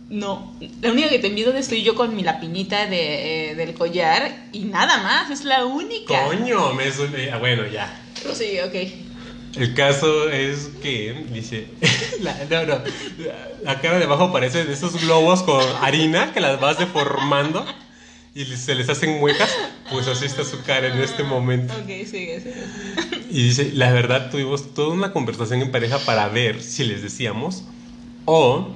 [0.10, 3.74] No, la única que te envío donde estoy yo con mi lapinita de, eh, del
[3.74, 6.26] collar y nada más, es la única.
[6.26, 6.84] Coño, me
[7.32, 8.02] ah, bueno, ya.
[8.34, 9.05] Sí, ok.
[9.58, 11.68] El caso es que dice.
[12.22, 12.82] la- no, no.
[13.64, 17.66] La, cara de abajo parece de esos globos con harina que las vas deformando
[18.34, 19.50] y se les hacen muecas.
[19.92, 21.74] Pues así está su cara en este momento.
[21.74, 22.64] Ok, sigue, sigue.
[23.30, 27.64] Y dice, la verdad tuvimos toda una conversación en pareja para ver si les decíamos
[28.26, 28.76] o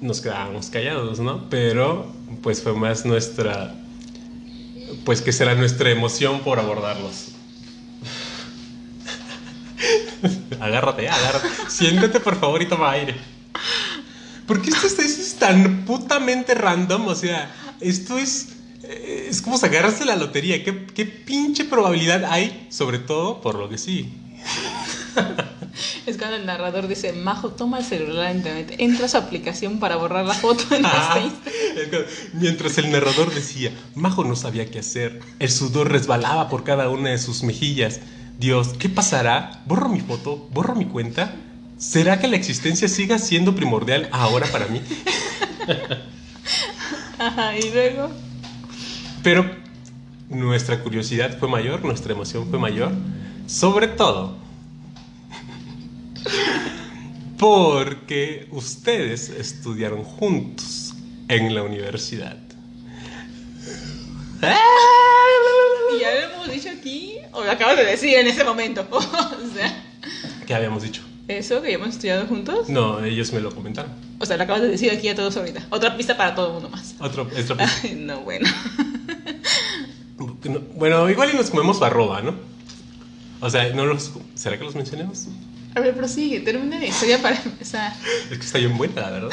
[0.00, 1.48] nos quedábamos callados, ¿no?
[1.50, 3.74] Pero pues fue más nuestra,
[5.04, 7.29] pues que será nuestra emoción por abordarlos.
[10.60, 11.48] Agárrate, agárrate.
[11.68, 13.14] Siéntate por favor y toma aire.
[14.46, 17.06] ¿Por qué esto es, esto es tan putamente random?
[17.08, 18.48] O sea, esto es...
[18.82, 20.64] eh, Es como sacarse la lotería.
[20.64, 22.66] ¿Qué, ¿Qué pinche probabilidad hay?
[22.70, 24.12] Sobre todo por lo que sí.
[26.06, 29.96] Es cuando el narrador dice, Majo, toma el celular internet, entra a su aplicación para
[29.96, 31.18] borrar la foto en Ah,
[31.90, 35.20] que Mientras el narrador decía, Majo no sabía qué hacer.
[35.38, 38.00] El sudor resbalaba por cada una de sus mejillas.
[38.40, 39.62] Dios, ¿qué pasará?
[39.66, 40.48] ¿Borro mi foto?
[40.50, 41.36] ¿Borro mi cuenta?
[41.76, 44.80] ¿Será que la existencia siga siendo primordial ahora para mí?
[47.18, 48.10] Ajá, y luego...
[49.22, 49.44] Pero
[50.30, 52.92] nuestra curiosidad fue mayor, nuestra emoción fue mayor.
[53.46, 54.38] Sobre todo
[57.36, 60.94] porque ustedes estudiaron juntos
[61.28, 62.38] en la universidad.
[65.96, 67.16] ¿Y ya lo hemos dicho aquí?
[67.32, 68.86] ¿O lo acabas de decir en ese momento?
[68.90, 69.84] o sea,
[70.46, 71.02] ¿Qué habíamos dicho?
[71.38, 72.68] ¿eso que hemos estudiado juntos?
[72.68, 73.92] No, ellos me lo comentaron.
[74.18, 75.66] O sea, lo acabas de decir aquí a todos ahorita.
[75.70, 76.94] Otra pista para todo el mundo más.
[76.98, 77.80] Otro, otra pista.
[77.82, 78.48] Ay, no, bueno.
[80.18, 80.36] No,
[80.74, 82.34] Bueno, igual y nos comemos barroba, ¿no?
[83.40, 85.28] O sea, no los, ¿será que los mencionemos?
[85.74, 87.92] A ver, prosigue, termina la historia para empezar.
[88.30, 89.30] Es que está bien buena, la verdad.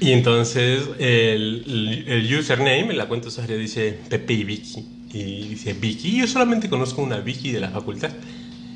[0.00, 4.86] Y entonces el, el username la cuenta usuaria dice Pepe y Vicky.
[5.12, 8.10] Y dice Vicky, yo solamente conozco una Vicky de la facultad.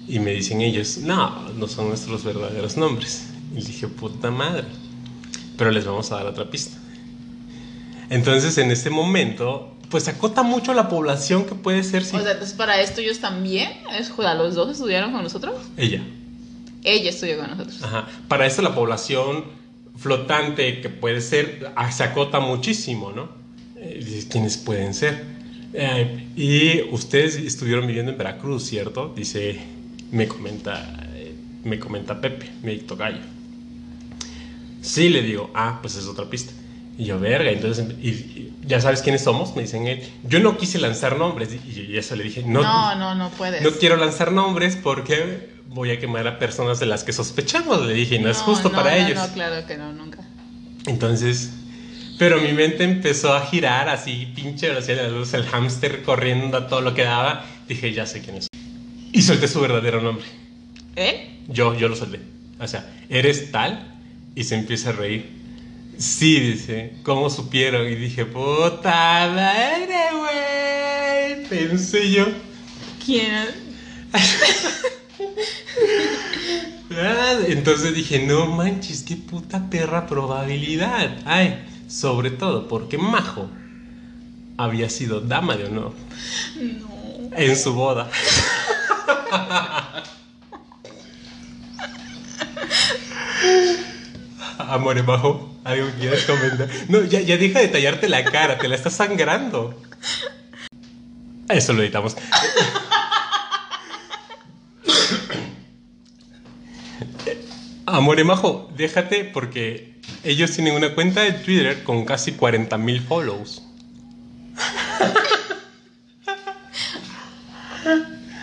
[0.08, 3.28] Y me dicen ellos, no, no son nuestros verdaderos nombres.
[3.56, 4.64] Y dije, puta madre.
[5.56, 6.76] Pero les vamos a dar otra pista.
[8.10, 12.32] Entonces en ese momento, pues acota mucho la población que puede ser si O sea,
[12.32, 15.54] entonces para esto ellos también, es, los dos estudiaron con nosotros.
[15.76, 16.02] ella.
[16.84, 17.80] Ella estudió con nosotros.
[17.82, 18.08] Ajá.
[18.26, 19.44] Para eso la población
[19.96, 23.28] flotante que puede ser ah, se acota muchísimo, ¿no?
[23.76, 25.24] Eh, ¿Quiénes pueden ser?
[25.74, 29.12] Eh, y ustedes estuvieron viviendo en Veracruz, ¿cierto?
[29.16, 29.58] Dice,
[30.10, 33.18] me comenta, eh, me comenta Pepe, mi tocayo.
[34.80, 36.52] Sí, le digo, ah, pues es otra pista.
[36.98, 39.54] Y yo, verga, entonces, y- y, ¿ya sabes quiénes somos?
[39.56, 40.02] Me dicen él.
[40.24, 43.62] Yo no quise lanzar nombres y, y eso le dije, no, No, no, no puedes.
[43.62, 47.86] no quiero lanzar nombres porque voy a quemar a personas de las que sospechamos.
[47.86, 49.18] Le dije, y no, es justo no, para no, ellos.
[49.18, 50.18] No, claro que no, nunca.
[50.86, 51.50] Entonces,
[52.18, 56.56] pero mi mente empezó a girar así, pinche velocidad de la luz, el hámster corriendo
[56.56, 57.44] a todo lo que daba.
[57.68, 58.48] Dije, ya sé quién es.
[59.12, 60.24] Y solté su verdadero nombre.
[60.96, 61.38] ¿Eh?
[61.48, 62.20] Yo, yo lo solté.
[62.58, 63.98] O sea, eres tal
[64.34, 65.42] y se empieza a reír.
[65.98, 67.86] Sí, dice, ¿cómo supieron?
[67.86, 71.48] Y dije, puta madre, güey.
[71.48, 72.26] Pensé yo.
[73.04, 73.48] ¿Quién?
[76.94, 81.16] Ah, Entonces dije, no manches, qué puta perra probabilidad.
[81.24, 83.48] Ay, sobre todo porque Majo
[84.58, 85.94] había sido dama de honor
[86.56, 87.30] No.
[87.36, 88.10] en su boda.
[94.58, 96.68] Amore Majo, ¿algo que quieras comentar?
[96.88, 99.74] No, ya, ya deja de tallarte la cara, te la estás sangrando.
[101.48, 102.16] Eso lo editamos.
[107.96, 113.62] Amore Majo, déjate porque ellos tienen una cuenta de Twitter con casi 40 mil follows.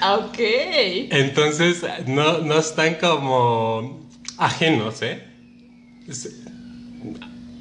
[0.02, 0.38] Ok.
[0.40, 4.08] Entonces, no, no están como
[4.38, 5.26] ajenos, ¿eh?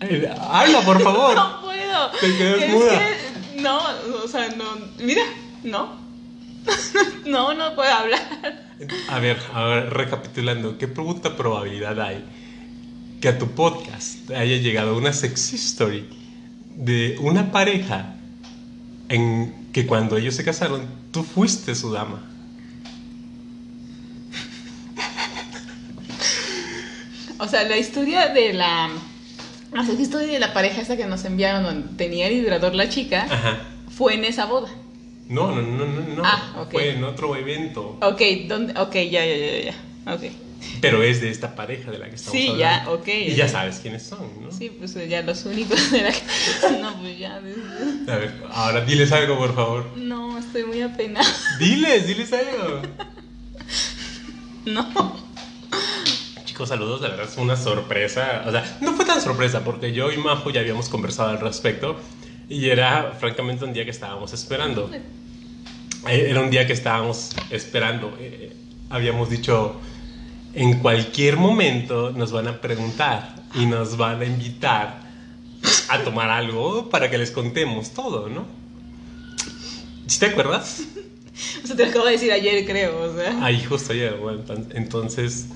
[0.01, 1.35] Eh, Habla, por favor.
[1.37, 2.11] No puedo.
[2.20, 2.98] Te quedas Es muda.
[3.55, 3.81] que no,
[4.24, 4.64] o sea, no.
[4.98, 5.22] Mira,
[5.64, 5.96] no.
[7.24, 8.67] No, no puedo hablar.
[9.08, 12.24] A ver, ahora recapitulando, ¿qué puta probabilidad hay
[13.20, 16.08] que a tu podcast haya llegado una sex story
[16.76, 18.14] de una pareja
[19.08, 22.22] en que cuando ellos se casaron, tú fuiste su dama?
[27.38, 28.90] O sea, la historia de la.
[29.72, 32.74] O sea, la historia de la pareja esa que nos enviaron donde tenía el vibrador
[32.74, 33.58] la chica Ajá.
[33.90, 34.68] fue en esa boda.
[35.28, 36.22] No, no, no, no, no.
[36.24, 36.72] Ah, ok.
[36.72, 37.98] Fue en otro evento.
[38.00, 38.78] Ok, ¿dónde?
[38.80, 39.60] Ok, ya, ya, ya,
[40.06, 40.14] ya.
[40.14, 40.22] Ok.
[40.80, 42.60] Pero es de esta pareja de la que estamos Sí, hablando.
[42.60, 43.08] ya, ok.
[43.08, 44.50] Y ya sabes quiénes son, ¿no?
[44.50, 46.22] Sí, pues ya los únicos de la que.
[46.80, 47.36] No, pues ya.
[47.36, 49.86] A ver, ahora diles algo, por favor.
[49.96, 51.26] No, estoy muy apenada.
[51.58, 52.82] Diles, diles algo.
[54.64, 55.16] No.
[56.44, 58.44] Chicos, saludos, la verdad es una sorpresa.
[58.46, 61.96] O sea, no fue tan sorpresa porque yo y Majo ya habíamos conversado al respecto
[62.48, 64.90] y era francamente un día que estábamos esperando.
[66.08, 68.16] Eh, Era un día que estábamos esperando.
[68.20, 68.52] Eh,
[68.90, 69.76] habíamos dicho,
[70.54, 75.00] en cualquier momento nos van a preguntar y nos van a invitar
[75.90, 78.46] a tomar algo para que les contemos todo, ¿no?
[80.06, 80.82] ¿Sí te acuerdas?
[81.62, 83.00] O sea, te lo acabo de decir ayer, creo.
[83.00, 83.44] O sea.
[83.44, 85.46] Ahí justo ayer, bueno, enton- entonces...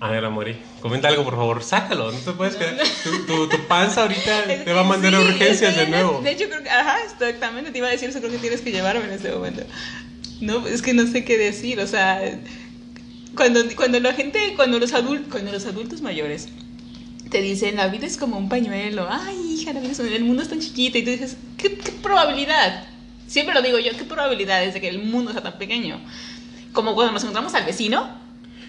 [0.00, 2.76] A ver, Amori, comenta algo, por favor, sácalo, no te puedes quedar...
[3.02, 6.20] Tu, tu- tu panza ahorita te va a mandar a sí, urgencias estoy de nuevo.
[6.22, 8.70] De hecho, creo que, ajá, exactamente, te iba a decir eso, creo que tienes que
[8.70, 9.62] llevarme en este momento.
[10.40, 12.20] No, es que no sé qué decir, o sea,
[13.36, 16.48] cuando, cuando la gente, cuando los, adultos, cuando los adultos mayores
[17.30, 20.22] te dicen, la vida es como un pañuelo, ay, hija, la vida es un- el
[20.22, 22.84] mundo es tan chiquito, y tú dices, ¿qué, qué probabilidad?
[23.26, 26.00] Siempre lo digo yo, ¿qué probabilidad es de que el mundo sea tan pequeño?
[26.72, 28.08] Como cuando nos encontramos al vecino,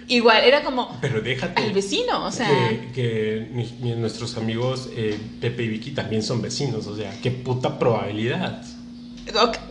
[0.10, 1.62] igual, era como, Pero déjate...
[1.62, 2.48] al vecino, o sea...
[2.50, 7.14] que, que mi- mi- nuestros amigos eh, Pepe y Vicky también son vecinos, o sea,
[7.22, 8.64] qué puta probabilidad.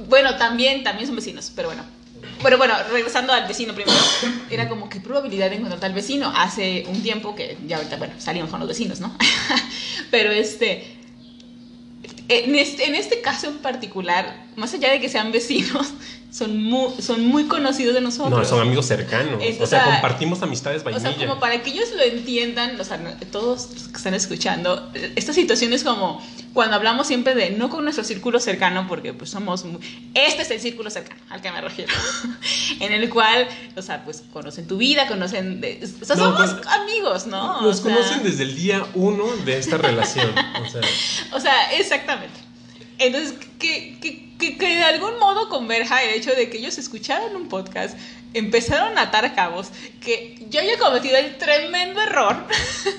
[0.09, 1.85] Bueno, también, también son vecinos, pero bueno.
[2.42, 3.96] Pero bueno, regresando al vecino primero,
[4.51, 8.14] era como qué probabilidad de encontrarte al vecino hace un tiempo que ya ahorita, bueno,
[8.18, 9.16] salimos con los vecinos, ¿no?
[10.12, 10.96] pero este
[12.29, 15.94] en, este, en este caso en particular, más allá de que sean vecinos,
[16.30, 18.38] son muy, son muy conocidos de nosotros.
[18.38, 19.42] No, son amigos cercanos.
[19.42, 21.14] Es- o o sea, sea, compartimos amistades O vainilla.
[21.16, 22.98] sea, como para que ellos lo entiendan, o sea,
[23.32, 27.84] todos los que están escuchando, esta situación es como cuando hablamos siempre de no con
[27.84, 29.80] nuestro círculo cercano, porque pues somos, muy-
[30.14, 31.92] este es el círculo cercano al que me refiero,
[32.80, 36.50] en el cual, o sea, pues conocen tu vida, conocen, de- o sea, No, somos
[36.54, 37.62] pues, amigos, ¿no?
[37.62, 40.30] Nos O sea, conocen desde el día uno de esta relación.
[40.64, 40.80] O sea,
[41.32, 42.38] O sea, exactamente.
[42.98, 47.48] Entonces, que, que, que, de algún modo converja el hecho de que ellos escucharon un
[47.48, 47.96] podcast,
[48.35, 49.68] empezaron a atar cabos,
[50.01, 52.46] que yo haya cometido el tremendo error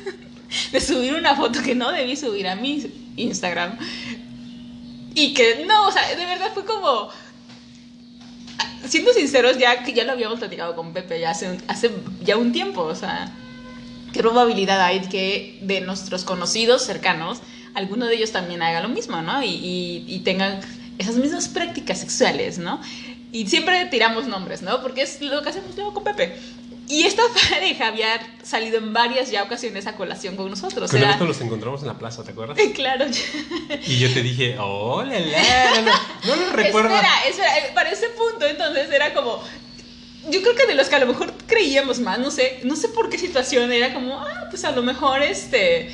[0.71, 3.77] de subir una foto que no debí subir a mi Instagram.
[5.15, 7.09] Y que no, o sea, de verdad fue como...
[8.87, 12.51] Siendo sinceros, ya que ya lo habíamos platicado con Pepe ya hace, hace ya un
[12.51, 13.31] tiempo, o sea,
[14.13, 17.39] ¿qué probabilidad hay que de nuestros conocidos cercanos,
[17.75, 19.43] alguno de ellos también haga lo mismo, ¿no?
[19.43, 20.59] Y, y- y tengan
[20.99, 22.79] esas mismas prácticas sexuales, ¿no?
[23.31, 24.81] Y siempre tiramos nombres, ¿no?
[24.81, 26.35] Porque es lo que hacemos luego con Pepe.
[26.87, 30.91] Y esta pareja había salido en varias ya ocasiones a colación con nosotros.
[30.93, 32.57] una Era- los encontramos en la plaza, ¿te acuerdas?
[32.75, 33.05] Claro,
[33.85, 35.91] Y yo te dije, oh, la, la, no,
[36.27, 36.89] no lo recuerdo.
[36.95, 39.41] Espera, espera, eh, para ese punto entonces era como
[40.29, 42.89] yo creo que de los que a lo mejor creíamos más, no sé, no sé
[42.89, 45.89] por qué situación era como, ah, pues a lo mejor este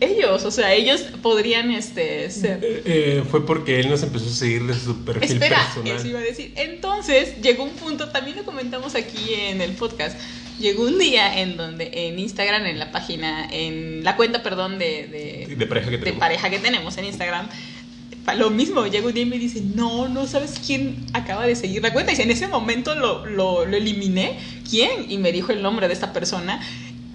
[0.00, 4.32] ellos, o sea, ellos podrían este ser Eh, eh, fue porque él nos empezó a
[4.32, 5.96] seguir de su perfil Espera, personal.
[5.96, 6.52] eso iba a decir.
[6.56, 10.18] Entonces, llegó un punto, también lo comentamos aquí en el podcast,
[10.58, 15.46] llegó un día en donde en Instagram, en la página, en la cuenta, perdón, de,
[15.48, 16.20] de, De pareja que de tenemos.
[16.20, 17.48] pareja que tenemos en Instagram,
[18.38, 21.82] lo mismo, llega un día y me dice, no, no sabes quién acaba de seguir
[21.82, 22.10] la cuenta.
[22.12, 24.38] Y en ese momento lo, lo, lo eliminé.
[24.68, 25.10] ¿Quién?
[25.10, 26.58] Y me dijo el nombre de esta persona.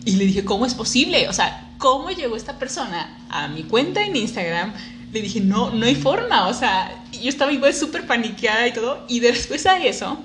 [0.06, 1.28] Y le dije, ¿cómo es posible?
[1.28, 4.74] O sea, ¿cómo llegó esta persona a mi cuenta en Instagram?
[5.12, 6.48] Le dije, no, no hay forma.
[6.48, 9.06] O sea, yo estaba igual súper paniqueada y todo.
[9.08, 10.20] Y después a eso,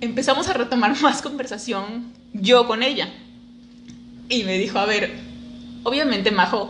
[0.00, 3.08] empezamos a retomar más conversación yo con ella.
[4.28, 5.18] Y me dijo, a ver,
[5.84, 6.68] obviamente Majo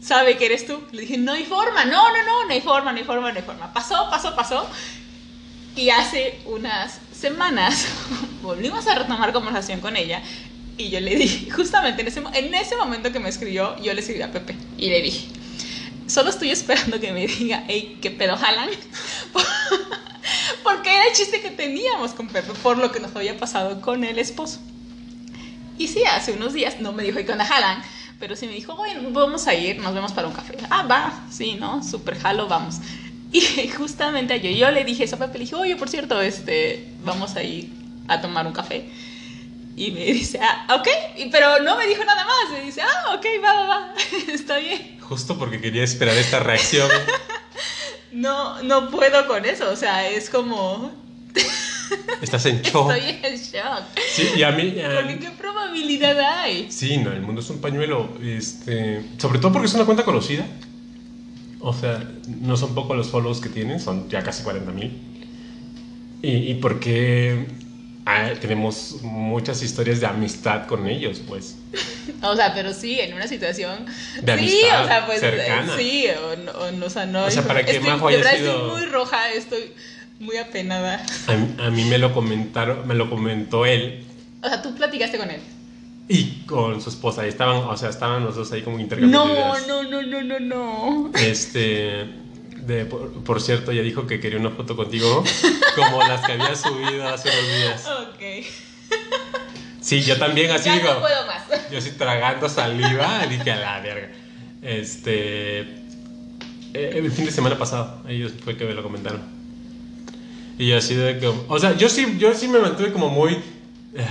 [0.00, 0.80] sabe que eres tú.
[0.92, 3.38] Le dije, no hay forma, no, no, no, no hay forma, no hay forma, no
[3.38, 3.72] hay forma.
[3.72, 4.66] Pasó, pasó, pasó.
[5.76, 7.86] Y hace unas semanas
[8.42, 10.22] volvimos a retomar conversación con ella.
[10.78, 14.00] Y yo le dije, justamente en ese, en ese momento que me escribió, yo le
[14.00, 14.54] escribí a Pepe.
[14.78, 15.28] Y le dije,
[16.06, 18.70] solo estoy esperando que me diga, hey, ¿qué pedo jalan?
[20.62, 24.04] Porque era el chiste que teníamos con Pepe por lo que nos había pasado con
[24.04, 24.60] el esposo.
[25.78, 27.82] Y sí, hace unos días no me dijo, ¿y qué onda jalan?
[28.18, 30.56] Pero sí me dijo, bueno, vamos a ir, nos vemos para un café.
[30.70, 31.82] Ah, va, sí, ¿no?
[31.84, 32.76] Súper jalo, vamos.
[33.32, 36.88] Y justamente ayer yo le dije eso a Pepe, le dije, oye, por cierto, este,
[37.04, 37.70] vamos a ir
[38.08, 38.88] a tomar un café.
[39.78, 40.88] Y me dice, ah, ok,
[41.30, 42.52] pero no me dijo nada más.
[42.52, 43.94] Me dice, ah, ok, va, va, va,
[44.32, 44.98] está bien.
[45.00, 46.88] Justo porque quería esperar esta reacción.
[48.10, 50.90] No, no puedo con eso, o sea, es como,
[52.22, 52.90] Estás en shock.
[52.90, 53.82] estoy en shock.
[54.10, 54.74] Sí, y a mí.
[54.80, 56.72] a- Porque qué probabilidad hay.
[56.72, 58.08] Sí, no, el mundo es un pañuelo.
[58.22, 60.46] Este, sobre todo porque es una cuenta conocida.
[61.60, 62.02] O sea,
[62.40, 64.96] no son pocos los follows que tienen, son ya casi 40 mil.
[66.22, 67.46] Y, y porque
[68.08, 71.56] ah, tenemos muchas historias de amistad con ellos, pues.
[72.22, 73.84] O sea, pero sí, en una situación.
[74.22, 75.20] De sí, amistad o sea, pues.
[75.20, 75.76] cercana.
[75.76, 77.24] Sí, o, no- o no, o sea, no.
[77.26, 79.72] O sea, para que estoy, Majo haya verdad sido- estoy muy roja, estoy
[80.20, 81.04] muy apenada.
[81.28, 84.02] A, a mí me lo comentaron, me lo comentó él
[84.42, 85.40] O sea, tú platicaste con él.
[86.08, 87.26] y con su esposa.
[87.26, 89.68] Estaban, o sea, estaban los dos ahí como intercambiando No, ideas.
[89.68, 91.12] no, no, no, no, no.
[91.20, 92.06] Este,
[92.68, 95.24] de, por, por cierto, ella dijo que quería una foto contigo,
[95.74, 97.86] como las que había subido hace unos días.
[97.86, 98.46] Ok.
[99.80, 100.94] Sí, yo también así ya digo.
[100.94, 101.42] no puedo más.
[101.70, 104.10] Yo así tragando saliva, dije a la verga.
[104.62, 109.22] Este, eh, el fin de semana pasado, ellos fue que me lo comentaron.
[110.58, 113.32] Y yo así de como, o sea, yo sí, yo sí me mantuve como muy,
[113.94, 114.06] eh,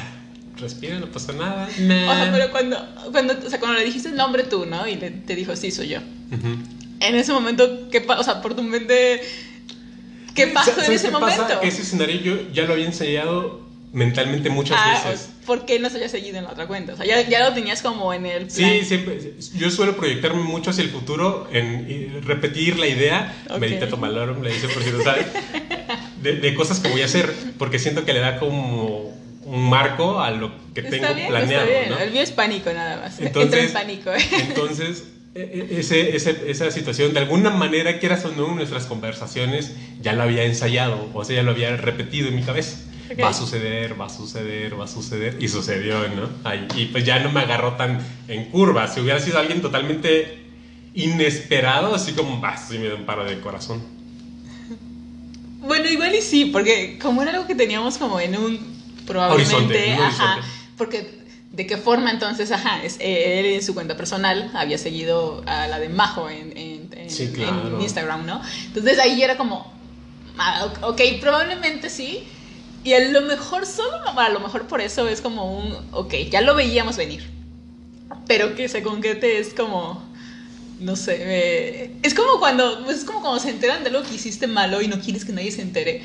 [0.58, 1.68] respira, no pasa nada.
[1.80, 2.12] nah".
[2.12, 2.78] O sea, pero cuando,
[3.12, 4.88] cuando, o sea, cuando le dijiste el nombre tú, ¿no?
[4.88, 6.00] Y le- te dijo, sí, soy yo.
[6.32, 6.58] Ujú.
[7.00, 8.22] En ese momento, ¿qué pasó?
[8.22, 9.22] O sea, por tu mente,
[10.36, 11.38] ¿qué pasó en ¿Sabes ese qué pasa?
[11.42, 11.60] momento?
[11.62, 15.30] Que ese escenario yo ya lo había ensayado mentalmente muchas Ah, veces.
[15.46, 16.94] ¿por qué no se había seguido en la otra cuenta?
[16.94, 18.50] O sea, ya, ya lo tenías como en el plan.
[18.50, 19.34] Sí, siempre.
[19.56, 23.60] Yo suelo proyectarme mucho hacia el futuro, en repetir la idea, Ok.
[23.60, 25.26] medita tu alarm, le dice por si no sabes,
[26.22, 30.20] de, de cosas que voy a hacer, porque siento que le da como un marco
[30.20, 31.66] a lo que tengo está bien, planeado.
[31.66, 31.90] está bien.
[31.92, 32.00] ¿no?
[32.00, 33.18] El mío es pánico nada más.
[33.20, 34.12] Entonces- Entra en pánico.
[34.12, 34.18] ¿eh?
[34.50, 35.06] Entonces,
[35.42, 40.24] ese, ese- esa situación, de alguna manera, quieras o no, en nuestras conversaciones, ya lo
[40.24, 42.78] había ensayado, o sea, ya lo había repetido en mi cabeza.
[43.24, 46.30] Va a suceder, va a suceder, va a suceder, y sucedió, ¿no?
[46.44, 48.88] Ay, y pues ya no me agarró tan en curva.
[48.88, 50.40] Si hubiera sido alguien totalmente
[50.94, 53.82] inesperado, así como, bah, sí me da un paro de corazón.
[55.62, 58.60] Bueno, igual y sí, porque como era algo que teníamos como en un
[59.06, 60.42] probablemente, Horizonte, ajá,
[60.78, 61.08] porque
[61.58, 65.68] de qué forma entonces, ajá, es- eh, él en su cuenta personal había seguido a
[65.68, 67.76] la de Majo en, en- en- Sí, claro.
[67.76, 68.42] en Instagram, ¿no?
[68.68, 69.74] Entonces ahí era como,
[70.38, 72.24] ah, ok, probablemente sí.
[72.84, 76.42] Y a lo mejor solo, a lo mejor por eso es como un, ok, ya
[76.42, 77.28] lo veíamos venir.
[78.28, 80.02] Pero que se concrete es como,
[80.80, 84.14] no sé, eh, es como cuando, pues es como cuando se enteran de algo que
[84.16, 86.04] hiciste malo y no quieres que nadie se entere.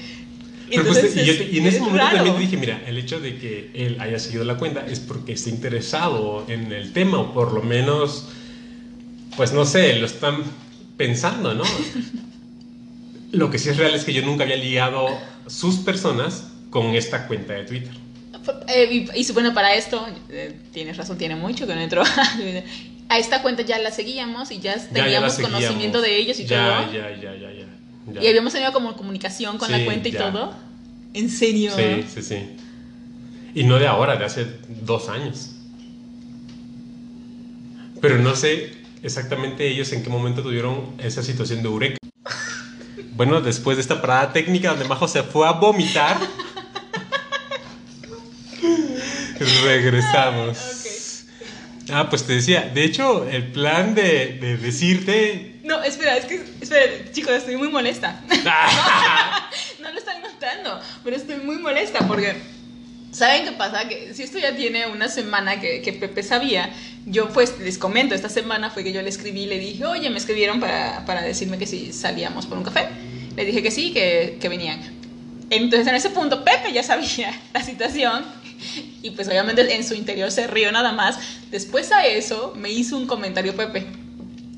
[0.73, 2.17] Entonces, y, yo y en ese es momento raro.
[2.17, 5.51] también dije, mira, el hecho de que él haya seguido la cuenta es porque está
[5.51, 8.29] interesado en el tema, o por lo menos,
[9.37, 10.43] pues no sé, lo están
[10.97, 11.65] pensando, ¿no?
[13.33, 15.07] lo que sí es real es que yo nunca había ligado
[15.47, 17.93] sus personas con esta cuenta de Twitter.
[18.69, 22.03] Eh, y, y bueno, para esto, eh, tienes razón, tiene mucho que no entró.
[23.09, 25.61] A esta cuenta ya la seguíamos y ya Ya, ya la teníamos seguíamos.
[25.61, 26.93] conocimiento de ellos y ya, todo.
[26.93, 27.67] Ya, ya, ya, ya,
[28.07, 28.23] ya.
[28.23, 30.31] Y habíamos tenido como comunicación con la cuenta y ya.
[30.31, 30.55] todo.
[31.15, 31.73] ¿En serio?
[31.77, 32.57] Sí, sí, sí.
[33.55, 34.47] Y no de ahora, de hace
[34.85, 35.51] dos años.
[38.01, 38.73] Pero no sé
[39.03, 41.97] exactamente ellos en qué momento tuvieron esa situación de eureka.
[43.15, 46.19] Bueno, después de esta parada técnica donde Majo se fue a vomitar,
[49.65, 51.25] regresamos.
[51.91, 55.61] Ah, pues te decía, de hecho, el plan de, de decirte...
[55.63, 56.43] No, espera, es que,
[56.73, 58.21] espera, chicos, estoy muy molesta.
[59.81, 62.35] no lo están notando, pero estoy muy molesta porque,
[63.13, 63.89] ¿saben qué pasa?
[63.89, 66.71] Que si esto ya tiene una semana que, que Pepe sabía,
[67.07, 70.09] yo pues les comento, esta semana fue que yo le escribí y le dije, oye,
[70.11, 72.89] me escribieron para, para decirme que si salíamos por un café.
[73.37, 74.81] Le dije que sí, que, que venían.
[75.51, 78.25] Entonces en ese punto Pepe ya sabía la situación
[79.03, 81.19] y pues obviamente en su interior se rió nada más.
[81.51, 84.02] Después a eso me hizo un comentario Pepe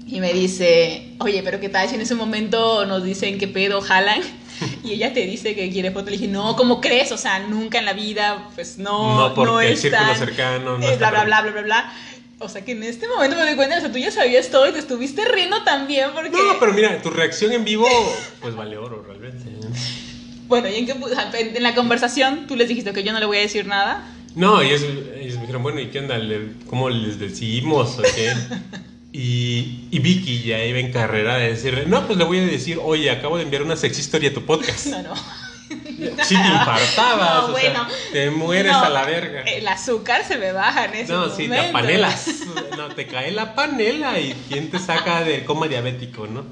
[0.06, 3.80] y me dice, oye, pero ¿qué tal si en ese momento nos dicen que pedo
[3.80, 4.20] jalan?
[4.84, 6.06] Y ella te dice que quiere foto.
[6.10, 7.10] Le dije, no, ¿cómo crees?
[7.10, 9.28] O sea, nunca en la vida, pues no.
[9.28, 11.92] No, porque el es círculo tan- cercano no eh, bla, bla, bla, bla, bla, bla.
[12.38, 14.68] O sea, que en este momento me doy cuenta, o sea, tú ya sabías todo
[14.68, 16.30] y te estuviste riendo también porque...
[16.30, 17.86] No, pero mira, tu reacción en vivo,
[18.40, 19.44] pues vale oro realmente.
[20.46, 20.94] Bueno, y en, qué
[21.56, 24.06] en la conversación tú les dijiste que yo no le voy a decir nada.
[24.34, 24.82] No, y ellos,
[25.16, 26.20] ellos me dijeron, bueno, ¿y qué onda?
[26.68, 28.32] ¿Cómo les decimos o qué?
[29.16, 32.80] Y, y Vicky ya iba en carrera de decirle, no, pues le voy a decir,
[32.82, 34.86] oye, acabo de enviar una sex historia a tu podcast.
[34.90, 35.14] No, no.
[36.24, 37.88] Sí, te infartabas, No, o sea, bueno.
[38.12, 39.42] te mueres No, a la verga.
[39.42, 41.72] El azúcar se me baja en ese No, sí, te momento.
[41.72, 42.28] panelas.
[42.76, 46.44] No, te cae la panela y quién te saca del coma diabético, ¿no?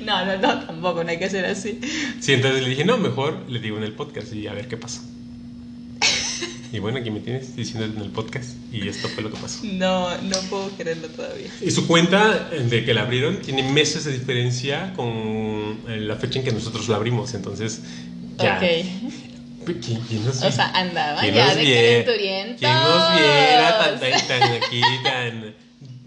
[0.00, 1.80] No, no, no, tampoco, no hay que hacer así.
[2.20, 4.76] Sí, entonces le dije, no, mejor le digo en el podcast y a ver qué
[4.76, 5.02] pasa.
[6.72, 9.60] Y bueno, aquí me tienes diciendo en el podcast y esto fue lo que pasó.
[9.64, 11.48] No, no puedo creerlo todavía.
[11.60, 15.06] Y su cuenta de que la abrieron tiene meses de diferencia con
[15.88, 17.80] eh, la fecha en que nosotros la abrimos, entonces
[18.38, 18.56] ya.
[18.56, 18.62] Ok.
[19.84, 22.58] ¿Quién, quién nos, O sea, andaba ya de vie- calenturientos.
[22.60, 25.54] quién nos viera tan, tan, tan aquí, tan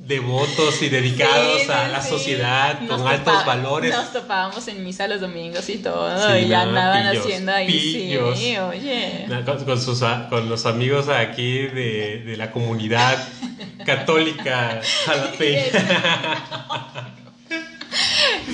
[0.09, 2.09] devotos y dedicados Sí, a la sí.
[2.09, 3.95] sociedad Nos con altos valores?
[3.95, 6.09] Nos topábamos en misa los domingos y todo.
[6.27, 7.67] Sí, y andaban pillos, haciendo ahí.
[7.67, 8.37] pillos.
[8.37, 9.25] Sí, oye.
[9.45, 9.99] Con, con sus,
[10.29, 13.17] con los amigos aquí de, de la comunidad
[13.85, 15.63] católica jalapeña.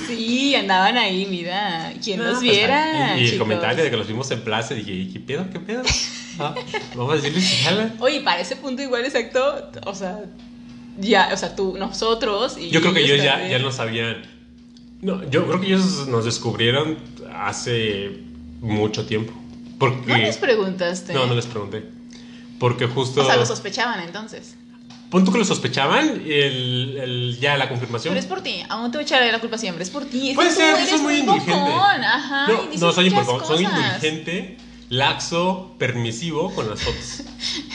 [0.06, 1.92] Sí, andaban ahí, mira.
[2.02, 3.16] Quien No, nos pues, viera.
[3.18, 5.46] y, y el comentario de que los vimos en plaza, dije, ¿y qué pedo?
[5.52, 5.82] ¿Qué pedo?
[6.38, 6.54] Ah,
[6.94, 7.90] vamos a jala.
[7.98, 10.20] Oye, para ese punto igual exacto, o sea,
[10.98, 14.22] ya, o sea, tú, nosotros y Yo creo que ellos ya, ya no sabían.
[15.02, 16.98] No, yo creo que ellos nos descubrieron
[17.34, 18.20] hace
[18.60, 19.32] mucho tiempo.
[19.78, 20.10] Porque.
[20.10, 21.12] ¿No les preguntaste?
[21.12, 21.84] No, no les pregunté.
[22.58, 23.20] Porque justo.
[23.20, 24.56] O sea, lo sospechaban entonces.
[25.10, 28.12] Punto que lo sospechaban, el, el- ya la confirmación.
[28.12, 30.32] Pero es por ti, aún te voy a echar la culpa siempre, es por ti.
[30.34, 31.52] Puede tú ser, eres soy muy indulgente.
[31.52, 34.56] Ajá, no, no soy impulsivo, soy indulgente,
[34.88, 37.22] laxo, permisivo con las fotos.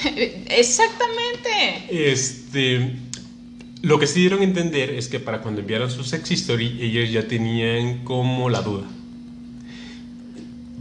[0.47, 2.11] Exactamente.
[2.11, 2.95] Este,
[3.82, 7.11] lo que sí dieron a entender es que para cuando enviaron su sex story, ellos
[7.11, 8.86] ya tenían como la duda.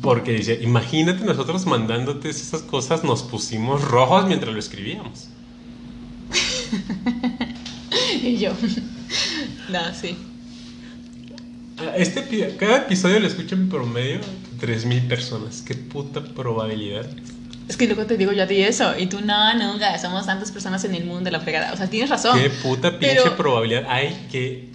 [0.03, 5.29] Porque dice, imagínate nosotros mandándote esas cosas, nos pusimos rojos mientras lo escribíamos.
[8.23, 8.53] Y yo.
[9.71, 10.17] No, sí.
[11.97, 14.21] Este, cada episodio lo escuchan en promedio
[14.61, 15.63] 3.000 personas.
[15.63, 17.09] Qué puta probabilidad.
[17.71, 18.99] Es que luego te digo yo a ti eso.
[18.99, 19.97] Y tú, no, nunca.
[19.99, 21.73] Somos tantas personas en el mundo de la fregada.
[21.73, 22.37] O sea, tienes razón.
[22.37, 24.69] Qué puta pinche Pero- probabilidad hay que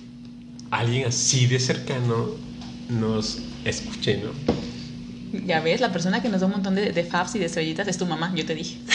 [0.71, 2.29] alguien así de cercano
[2.89, 4.29] nos escuche, ¿no?
[5.45, 7.85] Ya ves, la persona que nos da un montón de, de faps y de estrellitas
[7.89, 8.77] es tu mamá, yo te dije.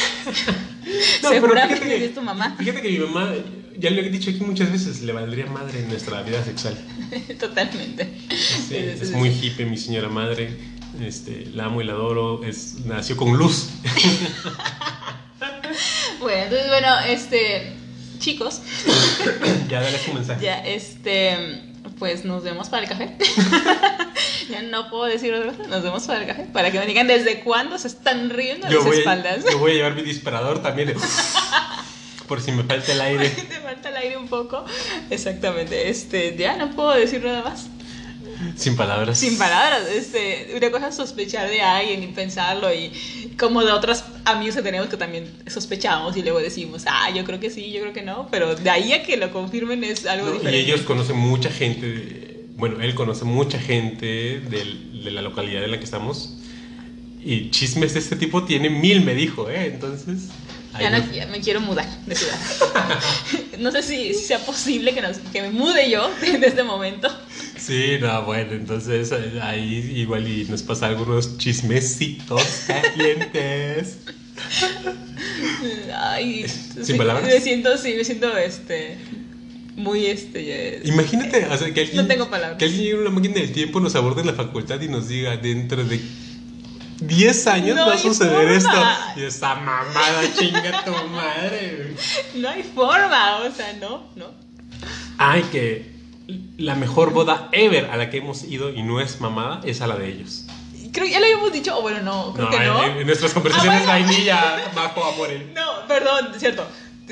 [1.22, 2.56] No, Seguramente que- es tu mamá.
[2.58, 3.32] Fíjate que mi mamá,
[3.78, 6.76] ya lo he dicho aquí muchas veces, le valdría madre en nuestra vida sexual.
[7.38, 8.08] Totalmente.
[8.68, 10.50] Sí, es muy hippie mi señora madre.
[11.02, 13.70] Este, la amo y la adoro, es, nació con luz.
[16.20, 17.72] Bueno, entonces, bueno, este,
[18.18, 18.60] chicos,
[19.68, 20.44] ya dale su mensaje.
[20.44, 21.62] ya, este,
[21.98, 23.16] pues nos vemos para el café.
[24.50, 27.06] ya no puedo decir otra cosa, nos vemos para el café, para que me digan
[27.06, 29.44] desde cuándo se están riendo Yo las voy, espaldas.
[29.50, 30.94] yo voy a llevar mi disparador también.
[32.28, 33.30] por si me falta el aire.
[33.30, 34.64] Te falta el aire un poco.
[35.08, 37.68] Exactamente, este, ya no puedo decir nada más.
[38.56, 39.18] Sin palabras.
[39.18, 42.90] Sin palabras, este, una cosa es sospechar de alguien y pensarlo y
[43.38, 47.40] como de otros amigos que tenemos que también sospechamos y luego decimos, ah, yo creo
[47.40, 50.26] que sí, yo creo que no, pero de ahí a que lo confirmen es algo
[50.26, 50.60] No, y diferente.
[50.60, 55.78] ellos conocen mucha gente, bueno, él conoce mucha gente del- de la localidad en la
[55.78, 56.36] que estamos.
[57.22, 59.66] Y chismes de este tipo tiene mil, me dijo, ¿eh?
[59.66, 60.28] Entonces...
[60.78, 62.38] Ya, no, ya me quiero mudar de ciudad.
[63.58, 67.08] no sé si, si sea posible que, nos- que me mude yo desde este momento.
[67.58, 73.98] Sí, no, bueno, entonces eh, ahí igual y nos pasa algunos chismecitos calientes.
[75.94, 77.26] Ay, ¿Sin sí, palabras?
[77.26, 78.96] Me siento, sí, me siento, este,
[79.76, 82.58] muy, este, eh, Imagínate, o sea, que alguien, No tengo palabras.
[82.58, 85.08] que alguien llegue a una máquina del tiempo, nos aborde en la facultad y nos
[85.08, 86.00] diga dentro de
[87.00, 88.92] 10 años No va a suceder forma.
[89.14, 89.20] esto.
[89.20, 91.94] Y esa mamada chinga tu madre.
[92.34, 94.26] no hay forma, o sea, no, no.
[95.18, 95.92] Ay, que
[96.58, 99.86] la mejor boda ever a la que hemos ido y no es mamada es a
[99.86, 100.46] la de ellos.
[100.92, 102.82] Creo que ya lo habíamos dicho, o bueno, no, creo No, que no.
[102.84, 104.06] En, en nuestras conversaciones Ah, bueno.
[104.06, 105.52] vainilla, bajo eh.
[105.54, 106.66] No, perdón, cierto.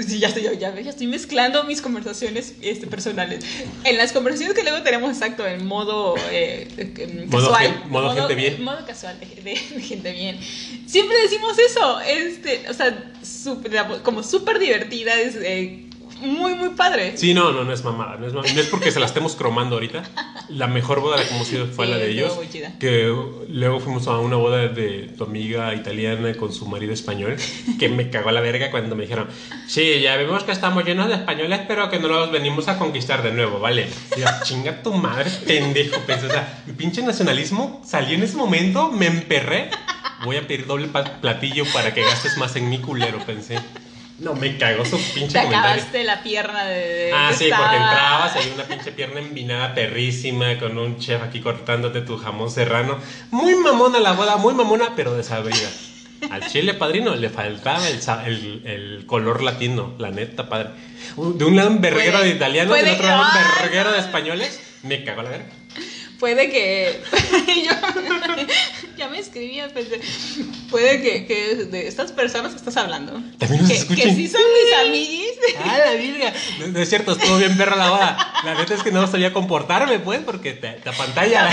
[0.07, 3.45] Sí, ya estoy, ya, ya estoy mezclando mis conversaciones este, personales.
[3.85, 6.69] En las conversaciones que luego tenemos, exacto, en modo eh,
[7.29, 7.67] Modo casual.
[7.81, 8.63] gen- modo gente bien.
[8.63, 9.43] Modo casual, de, de-
[9.75, 10.39] de gente bien.
[10.87, 15.88] Siempre decimos eso, este, o sea, súper- como súper divertida, es eh,
[16.21, 17.17] muy, muy padre.
[17.17, 18.17] Sí, no, no, no es mamada.
[18.17, 18.53] No es, mamada.
[18.55, 20.03] No es porque se la estemos cromando ahorita.
[20.49, 22.37] La mejor boda a que hemos ido fue Sí, la de ellos.
[22.37, 22.73] muy chida.
[22.79, 23.13] Que
[23.49, 27.37] luego fuimos a una boda de tu amiga italiana con su marido español.
[27.79, 29.29] Que me cagó la verga cuando me dijeron:
[29.67, 33.23] Sí, ya vemos que estamos llenos de españoles, pero que no los venimos a conquistar
[33.23, 33.89] de nuevo, ¿vale?
[34.17, 36.01] Y yo, chinga tu madre, pendejo.
[36.07, 39.71] Pensé, o sea, mi pinche nacionalismo salió en ese momento, me emperré.
[40.25, 40.89] Voy a pedir doble
[41.21, 43.59] platillo para que gastes más en mi culero, pensé.
[44.19, 45.59] No, me cagó su pinche Te comentario.
[45.59, 47.13] acabaste la pierna de.
[47.15, 51.41] Ah, sí, estaba- porque entrabas, hay una pinche pierna envinada perrísima con un chef aquí
[51.41, 52.99] cortándote tu jamón serrano.
[53.31, 55.69] Muy mamona la boda, muy mamona, pero desabrida.
[56.31, 60.71] Al chile padrino le faltaba el, el- el color latino, la neta, padre.
[61.17, 64.61] De un lado un verguero de italianos, del otro lado un de españoles.
[64.83, 65.47] Me cagó la verga.
[66.19, 67.01] Puede que.
[67.65, 67.73] yo-
[68.99, 70.01] ya me escribía, pensé.
[70.71, 73.13] Puede que, que de estas personas que estás hablando.
[73.39, 74.09] También nos que, escuchen.
[74.09, 75.31] que sí son mis amiguis.
[75.65, 76.33] ¡Ah, la virga!
[76.59, 78.33] No, no es cierto, estuvo bien perra la boda.
[78.45, 81.49] La neta es que no sabía comportarme, pues, porque te, te apantalla.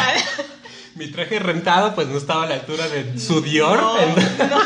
[0.96, 3.80] Mi traje rentado, pues, no estaba a la altura de su Dior.
[3.82, 4.60] No, entonces- no.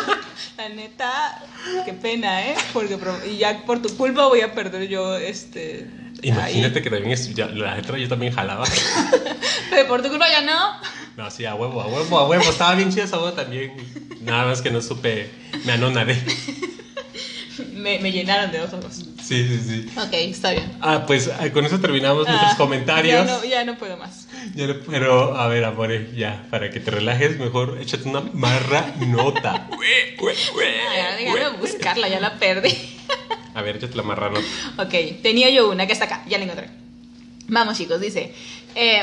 [0.57, 1.41] La neta,
[1.85, 2.55] qué pena, ¿eh?
[2.73, 2.97] Porque
[3.31, 5.87] y ya por tu culpa voy a perder yo este.
[6.21, 8.65] Imagínate que también es, ya, la letra yo también jalaba.
[9.69, 10.79] Pero por tu culpa ya no.
[11.17, 12.43] No, sí, a huevo, a huevo, a huevo.
[12.49, 13.73] Estaba bien chida esa boda también.
[14.21, 15.29] Nada más que no supe,
[15.65, 16.21] me anonadé.
[17.73, 19.03] Me, me llenaron de ojos.
[19.21, 19.89] Sí, sí, sí.
[19.97, 20.71] Ok, está bien.
[20.81, 23.25] Ah, pues ah, con eso terminamos nuestros Ah, comentarios.
[23.27, 24.27] Ya no, ya no puedo más.
[24.55, 28.93] Ya no- pero, a ver, amore, ya, para que te relajes, mejor échate una marra
[28.99, 29.67] nota.
[30.19, 30.35] Ay,
[30.97, 32.98] ya, déjame buscarla, ya la perdí.
[33.53, 34.45] A ver, échate la marra nota.
[34.77, 36.69] Ok, tenía yo una que está acá, ya la encontré.
[37.47, 38.33] Vamos chicos, dice,
[38.75, 39.01] eh,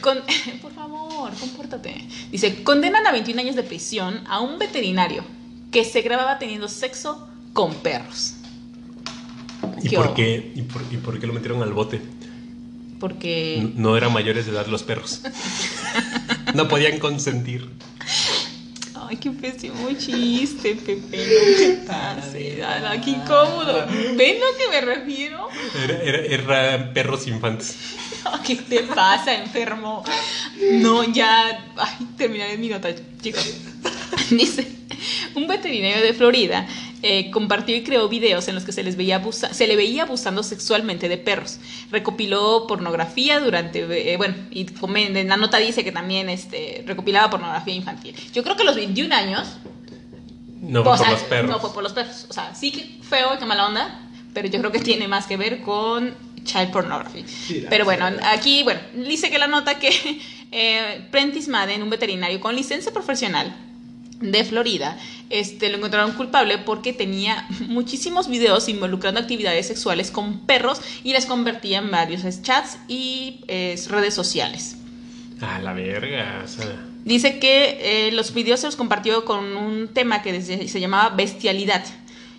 [0.00, 0.20] con-
[0.62, 2.04] por favor, compórtate.
[2.30, 5.24] Dice, condenan a 21 años de prisión a un veterinario
[5.72, 8.34] que se grababa teniendo sexo con perros.
[9.82, 12.00] ¿Y ¿Qué por, qué, y, por, ¿Y por qué lo metieron al bote?
[12.98, 13.70] Porque...
[13.76, 15.22] No eran mayores de edad los perros.
[16.54, 17.70] No podían consentir.
[19.10, 22.32] Ay, qué pésimo chiste, Pepe, no te pases.
[23.04, 23.84] Qué incómodo.
[24.16, 25.48] ¿Ven lo que me refiero?
[25.82, 26.18] Era- era-
[26.74, 27.76] eran perros infantes.
[28.46, 30.04] ¿Qué te pasa, enfermo?
[30.74, 31.72] No, ya.
[31.76, 32.90] Ay, terminaré mi nota,
[33.20, 33.52] chicos.
[34.30, 34.66] Dice:
[35.34, 36.66] Un veterinario de Florida
[37.02, 40.02] eh, compartió y creó videos en los que se, les veía abusa- se le veía
[40.02, 41.58] abusando sexualmente de perros.
[41.90, 44.12] Recopiló pornografía durante.
[44.12, 48.14] eh, bueno, y en la nota dice que también este, recopilaba pornografía infantil.
[48.34, 49.48] Yo creo que a los 21 años.
[50.60, 51.50] No fue o por sea, los perros.
[51.50, 52.26] No fue por los perros.
[52.28, 54.00] O sea, sí que feo y que mala onda,
[54.34, 57.24] pero yo creo que tiene más que ver con child pornography.
[57.26, 58.32] Sí, pero bueno, verdad.
[58.34, 59.90] aquí, bueno, dice que la nota que
[60.52, 63.54] eh, Prentice Madden, un veterinario con licencia profesional
[64.20, 64.98] de Florida,
[65.30, 71.26] este, lo encontraron culpable porque tenía muchísimos videos involucrando actividades sexuales con perros y las
[71.26, 74.76] convertía en varios chats y eh, redes sociales.
[75.40, 76.42] Ah, la verga.
[76.44, 80.68] O sea, Dice que eh, los videos se los compartió con un tema que se,
[80.68, 81.82] se llamaba bestialidad.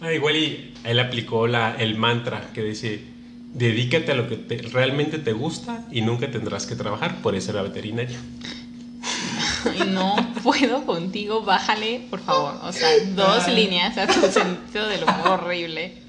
[0.01, 3.01] Ah, igual y él aplicó la, el mantra que dice,
[3.55, 7.49] dedícate a lo que te- realmente te gusta y nunca tendrás que trabajar, por eso
[7.51, 8.19] era veterinario.
[9.87, 12.59] No puedo contigo, bájale, por favor.
[12.63, 13.55] O sea, dos Ay.
[13.55, 16.01] líneas a tu sentido del humor horrible.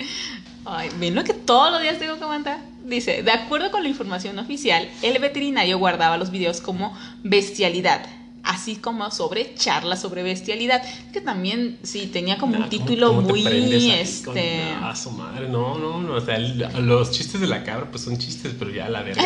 [0.64, 2.58] Ay, ¿ven lo que todos los días tengo que aguantar?
[2.84, 8.06] Dice, de acuerdo con la información oficial, el veterinario guardaba los videos como bestialidad,
[8.44, 10.82] así como sobre charlas sobre bestialidad,
[11.12, 14.96] que también sí tenía como Nah, un ¿cómo- título cómo muy ahí con- este Ah,
[14.96, 16.14] su madre, no, no, no.
[16.14, 19.22] O sea, el- los chistes de la cabra, pues son chistes, pero ya la verga.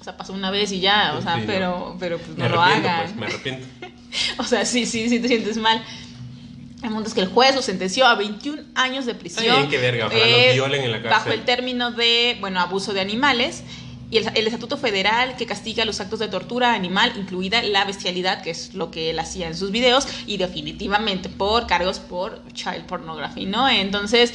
[0.00, 1.46] o sea, pasó una vez y ya, o sea, Sí, no.
[1.46, 3.04] pero pero pues me no lo hagan.
[3.04, 3.66] pues, me arrepiento.
[4.38, 5.82] O sea, sí, sí, sí te sientes mal.
[6.84, 9.56] El mundo es que el juez lo sentenció a 21 años de prisión.
[9.56, 11.10] Bien, qué verga, ojalá los violen en la cárcel.
[11.18, 13.64] Bajo el término de, bueno, abuso de animales.
[14.14, 18.42] Y el, el Estatuto Federal que castiga los actos de tortura animal, incluida la bestialidad,
[18.42, 22.84] que es lo que él hacía en sus videos, y definitivamente por cargos por child
[22.86, 23.68] pornography, ¿no?
[23.68, 24.32] Entonces,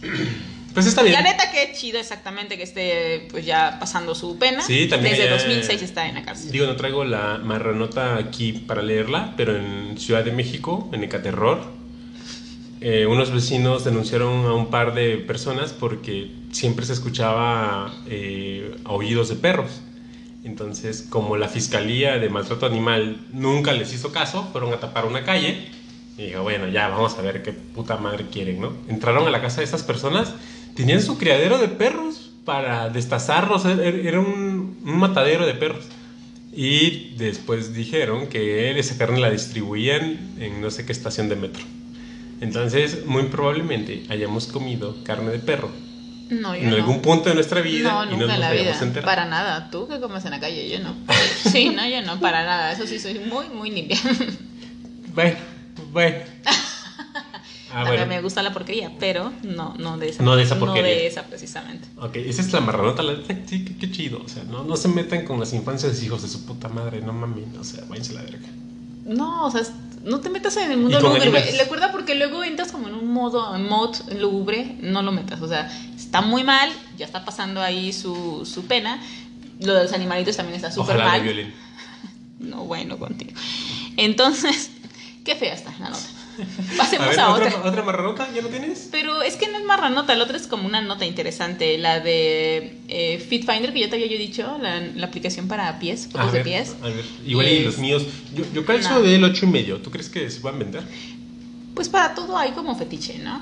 [0.72, 1.14] Pues está bien.
[1.14, 4.62] la neta, qué chido exactamente que esté pues ya pasando su pena.
[4.62, 6.52] Sí, también Desde allá- 2006 está en la cárcel.
[6.52, 11.72] Digo, no traigo la marranota aquí para leerla, pero en Ciudad de México, en Ecaterror,
[12.80, 19.28] eh, unos vecinos denunciaron a un par de personas porque siempre se escuchaba eh, aullidos
[19.28, 19.82] de perros.
[20.44, 25.24] Entonces, como la Fiscalía de Maltrato Animal nunca les hizo caso, fueron a tapar una
[25.24, 25.68] calle
[26.16, 28.72] y dijo, bueno, ya vamos a ver qué puta madre quieren, ¿no?
[28.88, 30.32] Entraron a la casa de estas personas,
[30.74, 35.84] tenían su criadero de perros para destazarlos, era era un, un matadero de perros.
[36.52, 41.62] Y después dijeron que esa carne la distribuían en no sé qué estación de metro.
[42.40, 45.70] Entonces, muy probablemente hayamos comido carne de perro
[46.30, 46.76] No, yo en no.
[46.76, 48.72] algún punto de nuestra vida No, y no nos en la vida.
[48.80, 49.04] enterado.
[49.04, 49.70] Para nada.
[49.70, 50.94] Tú que comes en la calle, yo no.
[51.52, 52.72] Sí, no, yo no, para nada.
[52.72, 53.98] Eso sí, soy muy, muy limpia.
[55.14, 55.36] Bueno,
[55.92, 56.16] bueno.
[57.72, 58.04] Ah, bueno.
[58.06, 60.24] me gusta la porquería, pero no, no de esa.
[60.24, 60.90] No de esa No porquería.
[60.90, 61.86] de esa precisamente.
[61.98, 63.14] Ok, esa es la marranota, la
[63.46, 64.20] sí, qué, qué chido.
[64.24, 67.00] O sea, no, no se metan con las infancias de hijos de su puta madre,
[67.00, 68.48] no mames, o sea, váyanse a la verga.
[69.04, 69.62] No, o sea,
[70.04, 71.30] no te metas en el mundo lúgubre.
[71.58, 75.40] Recuerda porque luego entras como en un modo, en mod lúgubre, no lo metas.
[75.42, 79.00] O sea, está muy mal, ya está pasando ahí su, su pena.
[79.60, 81.52] Lo de los animalitos también está súper mal.
[82.40, 83.32] No, bueno, contigo.
[83.98, 84.70] Entonces,
[85.24, 86.08] qué fea está la nota.
[86.76, 87.68] Pasemos a ver, a, ¿otra, otra.
[87.70, 88.28] ¿otra marranota?
[88.34, 88.88] ¿Ya no tienes?
[88.90, 92.78] Pero es que no es marranota, la otra es como una nota interesante, la de
[92.88, 96.32] eh, FitFinder, que ya te había yo dicho, la, la aplicación para pies, A fotos
[96.32, 96.76] de ver, pies.
[96.82, 97.04] a ver.
[97.26, 98.06] Igual y Es- los míos.
[98.34, 99.02] Yo, yo calzo No.
[99.02, 99.78] del 8 y medio.
[99.78, 100.82] ¿Tú crees que se van a vender?
[101.74, 103.40] Pues para todo hay como fetiche, ¿no?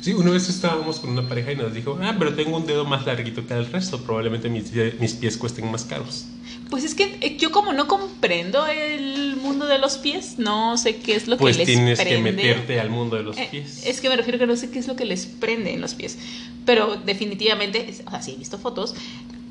[0.00, 2.84] Sí, una vez estábamos con una pareja y nos dijo, ah, pero tengo un dedo
[2.84, 4.02] más larguito que el resto.
[4.02, 4.70] Probablemente mis,
[5.00, 6.26] mis pies cuesten más caros.
[6.68, 10.96] Pues es que eh, yo como no comprendo el mundo de los pies, no sé
[10.96, 12.32] qué es lo Pues que les tienes que prende.
[12.32, 13.84] meterte al mundo de los Eh, pies.
[13.86, 15.94] Es que me refiero que no sé qué es lo que les prende en los
[15.94, 16.18] pies.
[16.66, 18.94] Pero definitivamente, o sea, sí he visto fotos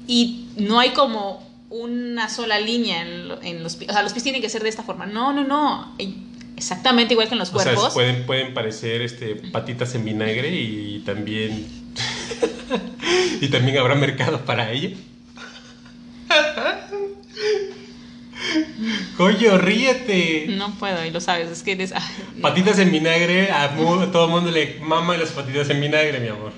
[0.08, 3.90] y no hay como una sola línea en, en los pies.
[3.90, 5.06] O sea, los pies tienen que ser de esta forma.
[5.06, 5.96] No, no, no.
[6.00, 7.94] Hay- Exactamente igual que en los O sea, cuerpos.
[7.94, 11.66] pueden, pueden parecer este, patitas en vinagre y también.
[13.42, 14.92] y también habrá mercado para ello.
[19.18, 20.46] Coño, ríete.
[20.50, 21.92] No puedo, y lo sabes, es que eres...
[21.94, 22.02] ay,
[22.36, 22.42] no.
[22.42, 23.76] Patitas en vinagre, a,
[24.12, 26.54] todo el mundo le mama las patitas en vinagre, mi amor.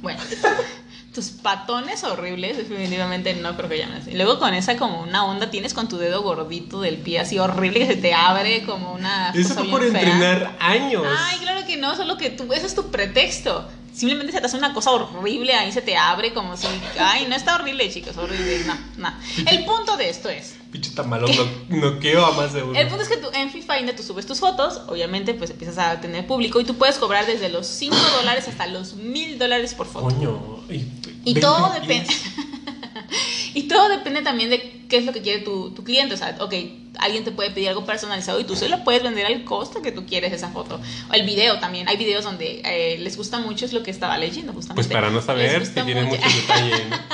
[0.00, 0.20] Bueno,
[1.14, 4.08] tus patones horribles, definitivamente no creo que llames.
[4.08, 7.38] Y luego con esa como una onda tienes con tu dedo gordito del pie así
[7.38, 9.88] horrible que se te abre como una Eso fue por fea.
[9.88, 11.04] entrenar años.
[11.06, 13.68] Ay, claro que no, solo que tú, eso es tu pretexto.
[13.92, 16.66] Simplemente se te hace una cosa horrible, ahí se te abre como si,
[16.98, 19.12] ay, no está horrible, chicos, horrible, no, no.
[19.50, 21.30] El punto de esto es, Pinche tamalón,
[21.68, 22.76] no, noqueo a más de uno.
[22.78, 26.00] el punto es que tú en FIFINDER tú subes tus fotos, obviamente pues empiezas a
[26.00, 29.86] tener público y tú puedes cobrar desde los 5 dólares hasta los 1000 dólares por
[29.86, 30.06] foto.
[30.06, 30.64] Coño.
[30.70, 32.06] Y, Y 20 todo depende.
[33.54, 36.14] y todo depende también de qué es lo que quiere tu, tu cliente.
[36.14, 36.54] O sea, ok,
[36.98, 39.92] alguien te puede pedir algo personalizado y tú se lo puedes vender al costo que
[39.92, 40.80] tú quieres esa foto.
[41.10, 41.88] O el video también.
[41.88, 44.88] Hay videos donde eh, les gusta mucho, es lo que estaba leyendo justamente.
[44.88, 46.84] Pues para no saber si tienen mucho- mucho detalle.
[46.88, 46.96] ¿no?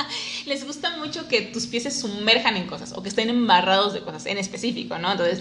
[0.49, 4.01] les gusta mucho que tus pies se sumerjan en cosas o que estén embarrados de
[4.01, 5.11] cosas en específico, ¿no?
[5.11, 5.39] Entonces,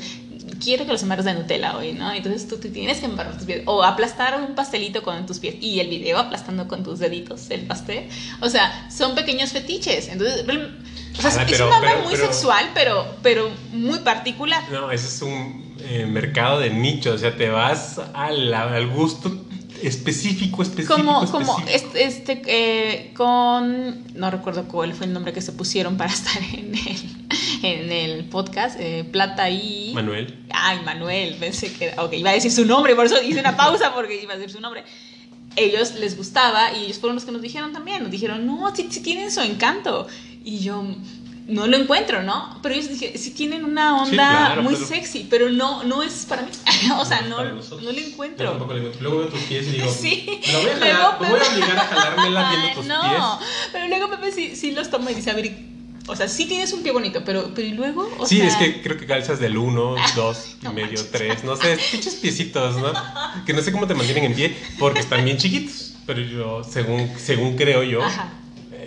[0.62, 2.12] quiero que los embarres de Nutella hoy, ¿no?
[2.12, 5.56] Entonces tú, tú tienes que embarrar tus pies o aplastar un pastelito con tus pies
[5.60, 8.08] y el video aplastando con tus deditos el pastel.
[8.40, 10.08] O sea, son pequeños fetiches.
[10.08, 10.78] Entonces, real-
[11.18, 14.62] o sea, Ah, es pero- una pero- muy pero- sexual, pero, pero muy particular.
[14.70, 17.12] No, ese es un eh, mercado de nicho.
[17.14, 19.30] O sea, te vas al, al gusto
[19.82, 20.94] específico, específico.
[20.94, 25.96] Como, como este, este, eh, con, no recuerdo cuál fue el nombre que se pusieron
[25.96, 29.92] para estar en el, en el podcast, eh, Plata y...
[29.94, 30.44] Manuel.
[30.50, 31.94] Ay, Manuel, pensé que...
[31.98, 34.52] Ok, iba a decir su nombre, por eso hice una pausa porque iba a decir
[34.52, 34.84] su nombre.
[35.56, 38.86] Ellos les gustaba y ellos fueron los que nos dijeron también, nos dijeron, no, sí,
[38.90, 40.06] sí tienen su encanto.
[40.44, 40.84] Y yo,
[41.48, 42.58] no lo encuentro, ¿no?
[42.62, 46.02] Pero ellos dije, sí tienen una onda Sí, claro, muy pero- sexy, pero no, no
[46.02, 46.50] es para mí.
[46.98, 48.50] o sea, no, no lo Yo encuentro.
[48.50, 49.02] tampoco le encuentro.
[49.02, 50.26] Luego veo tus pies y digo, Sí.
[50.46, 53.00] me voy a jalar, voy a obligar a jalármela viendo tus no,
[53.38, 53.48] pies.
[53.72, 55.50] pero luego Pepe sí, sí los toma y dice, a ver,
[56.06, 58.08] o sea, sí tienes un pie bonito, pero, pero ¿y luego?
[58.18, 61.10] O Sí, sea, es que creo que calzas del 1, 2 y No medio, manches.
[61.12, 62.92] 3, no sé, pinches piecitos, ¿no?
[63.46, 65.94] Que no sé cómo te mantienen en pie porque están bien chiquitos.
[66.06, 68.32] Pero yo, según, según creo yo, Ajá.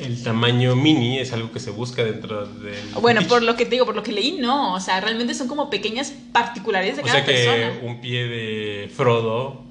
[0.01, 2.75] El tamaño mini es algo que se busca dentro del.
[3.01, 4.73] Bueno, por lo que te digo, por lo que leí, no.
[4.73, 7.79] O sea, realmente son como pequeñas particularidades de O cada sea que persona.
[7.83, 9.63] un pie de Frodo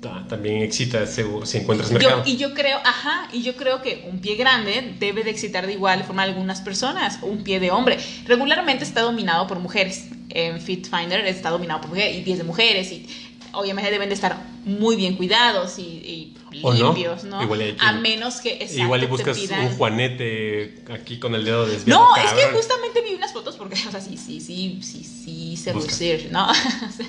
[0.00, 1.20] ta- también excita si
[1.58, 2.22] encuentras Yo, mercado.
[2.26, 5.74] y yo creo, ajá, y yo creo que un pie grande debe de excitar de
[5.74, 7.98] igual forma a algunas personas, un pie de hombre.
[8.26, 10.08] Regularmente está dominado por mujeres.
[10.30, 13.06] En Fit Finder está dominado por mujeres y pies de mujeres y
[13.52, 15.82] obviamente deben de estar muy bien cuidados y,
[16.52, 17.42] y O no, limpios, ¿no?
[17.42, 21.34] igual hay a menos que exacto, Igual y te buscas pidan- un juanete aquí con
[21.34, 22.00] el dedo desviado.
[22.00, 25.56] No, es que justamente vi unas fotos porque, o sea, sí, sí, sí, sí, sí,
[25.56, 25.90] se Busca.
[25.90, 26.46] research, ¿no?
[26.50, 27.06] O sea,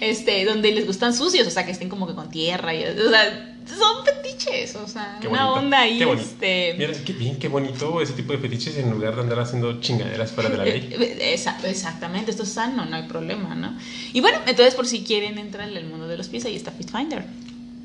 [0.00, 3.10] este, donde les gustan sucios, o sea, que estén como que con tierra, y, o
[3.10, 6.74] sea, son fetiches, o sea, Qué una bonito, onda ahí, qué este...
[6.76, 10.32] Mira, qué bien, qué bonito ese tipo de fetiches en lugar de andar haciendo chingaderas
[10.32, 10.88] fuera de la ley.
[11.00, 13.76] Eh, esa- exactamente, esto es sano, no hay problema, ¿no?
[14.12, 17.24] Y bueno, entonces por si quieren entrar al mundo de los pies, ahí está FitFinder.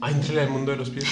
[0.02, 1.06] Ah, entrale al mundo de los pies.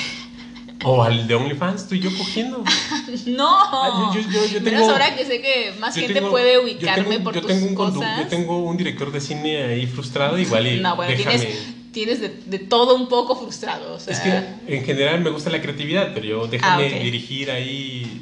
[0.83, 2.63] O al de OnlyFans, tú y yo cogiendo.
[3.25, 7.03] No, Ah, yo- yo- yo menos ahora que sé que más gente tengo- puede ubicarme
[7.15, 8.19] tengo- por yo tus tengo un cosas.
[8.19, 11.37] Yo tengo un director de cine ahí frustrado, igual y no, bueno, déjame.
[11.39, 11.57] tienes,
[11.91, 14.13] tienes de, de todo un poco frustrado, o sea...
[14.13, 18.21] Es que en general me gusta la creatividad, pero yo déjame Ah, dirigir ahí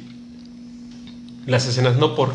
[1.46, 2.30] las escenas, no por.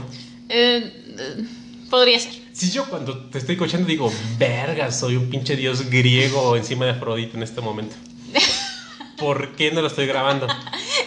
[0.49, 1.45] Eh, eh,
[1.89, 2.33] podría ser.
[2.59, 6.91] Si yo cuando te estoy cochando digo, verga, soy un pinche dios griego encima de
[6.91, 7.95] Afrodita en este momento.
[9.17, 10.45] ¿Por qué no lo estoy grabando?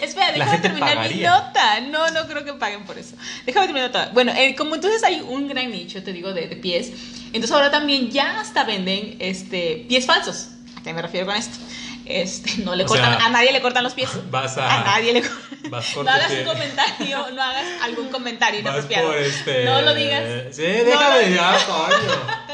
[0.00, 1.30] Espera, déjame terminar mi pagaría.
[1.30, 1.80] nota.
[1.80, 3.16] No, no creo que paguen por eso.
[3.44, 4.11] Déjame terminar mi nota.
[4.14, 6.90] Bueno, eh, como entonces hay un gran nicho, te digo, de, de pies,
[7.26, 10.48] entonces ahora también ya hasta venden este, pies falsos.
[10.74, 11.59] ¿A qué me refiero con esto?
[12.07, 14.11] Este, no le O cortan, sea, a nadie le cortan los pies.
[14.30, 14.80] Vas a.
[14.80, 15.70] A nadie le cortan.
[15.70, 19.14] Vas No hagas un comentario, no hagas algún comentario inapropiado.
[19.14, 19.64] este.
[19.64, 20.55] No lo digas.
[20.57, 22.53] Sí, No déjame lo- ya, coño.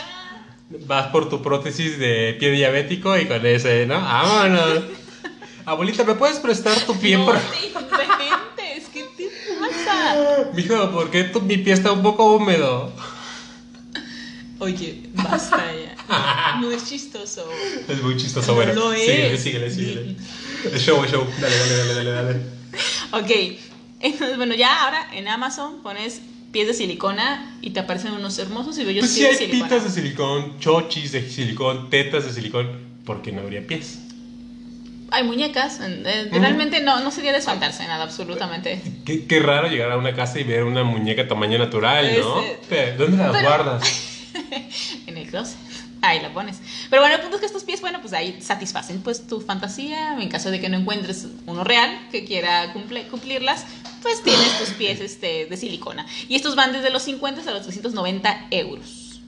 [0.86, 4.00] Vas por tu prótesis de pie diabético y con ese, ¿no?
[4.02, 4.84] Vámonos.
[5.64, 7.16] Abuelita, ¿me puedes prestar tu pie?
[7.16, 10.16] No por- te inventes, ¿qué te pasa?
[10.52, 12.92] Mijo, ¿por qué tu- mi pie está un poco húmedo?
[14.60, 15.94] Oye, basta ya.
[16.60, 17.48] No es chistoso.
[17.88, 18.72] Es muy chistoso, No bueno.
[18.74, 19.42] lo síguele, es.
[19.42, 20.16] síguele, síguele.
[20.72, 21.26] Es show, es show.
[21.40, 22.40] Dale, dale, dale, dale, dale.
[23.12, 23.58] Ok,
[24.00, 26.20] entonces bueno, ya ahora en Amazon pones
[26.52, 29.46] pies de silicona y te aparecen unos hermosos y bellos Pues sí pies hay de
[29.52, 29.68] silicona.
[29.68, 32.88] pitas de silicón, chochis de silicón, tetas de silicón.
[33.04, 33.98] ¿Por qué no habría pies?
[35.10, 38.82] Hay muñecas, eh, realmente no, no sería de espantarse nada, absolutamente.
[39.06, 42.40] Qué, qué raro llegar a una casa y ver una muñeca tamaño natural, ¿no?
[42.42, 43.82] Ese- Pe- ¿Dónde las Pero- guardas?
[45.06, 45.56] En el closet.
[46.00, 46.58] Ahí la pones.
[46.90, 50.20] Pero bueno, el punto es que estos pies, bueno, pues ahí satisfacen pues tu fantasía.
[50.20, 53.64] En caso de que no encuentres uno real que quiera cumple- cumplirlas,
[54.02, 56.06] pues tienes tus pies este, de silicona.
[56.28, 59.20] Y estos van desde los 50 hasta los 390 euros.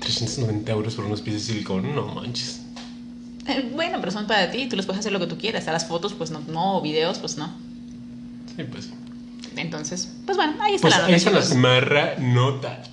[0.00, 2.62] 390 euros por unos pies de silicón, no manches.
[3.46, 5.68] Eh, Bueno, pero son para ti, tú los puedes hacer lo que tú quieras.
[5.68, 7.52] A las fotos, pues no, no, o videos, pues no.
[8.56, 8.90] Sí, pues sí.
[9.56, 11.08] Entonces, pues bueno, ahí está Pues la nota.
[11.08, 12.88] ahí están las marra notas.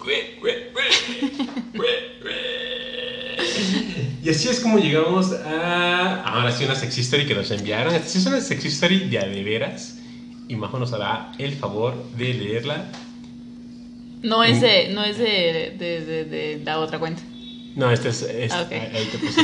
[4.30, 6.22] Y así es como llegamos a.
[6.22, 7.96] Ahora sí, una sexy story que nos enviaron.
[7.96, 9.96] Esta sí es una sexy story de a de veras.
[10.48, 12.86] Y Majo nos hará el favor de leerla.
[14.22, 17.24] No es de, no es de, de, de- de la otra cuenta.
[17.76, 18.22] No, esta es.
[18.22, 19.42] esta, Ah, ahí- te puse.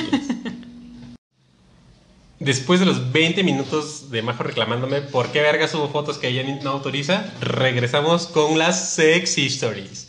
[2.39, 6.43] Después de los 20 minutos de Majo reclamándome por qué verga subo fotos que ella
[6.63, 10.04] no autoriza, regresamos con las sexy stories.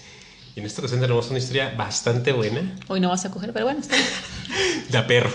[0.57, 2.62] Y en esta ocasión tenemos una historia bastante buena.
[2.88, 4.09] Hoy no vas a coger, pero bueno, está bien.
[4.88, 5.30] De perro.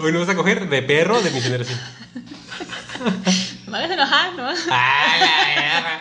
[0.00, 1.78] Hoy nos vas a coger de perro de mi generación.
[3.66, 4.48] No me hagas enojar, ¿no?
[4.70, 6.00] ¡Ah!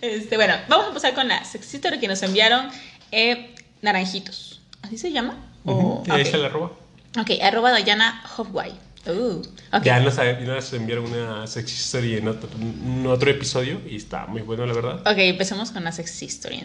[0.00, 2.68] Este, bueno, vamos a empezar con la sexy story que nos enviaron
[3.10, 4.60] eh, Naranjitos.
[4.82, 5.36] ¿Así se llama?
[5.64, 5.72] O-
[6.02, 6.26] Ujú, Ahí ok.
[6.26, 6.72] está la arroba.
[7.18, 8.72] Ok, arroba Dayana Hopway.
[9.06, 9.42] Uh.
[9.82, 14.42] Ya nos, nos enviaron una sexy story en otro, en otro episodio y está muy
[14.42, 15.00] bueno, la verdad.
[15.00, 16.64] Ok, empecemos con la sexy story.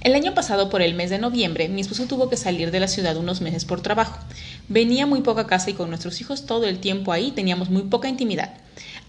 [0.00, 2.86] El año pasado, por el mes de noviembre, mi esposo tuvo que salir de la
[2.86, 4.16] ciudad unos meses por trabajo.
[4.68, 7.82] Venía muy poco a casa y con nuestros hijos todo el tiempo ahí teníamos muy
[7.82, 8.54] poca intimidad.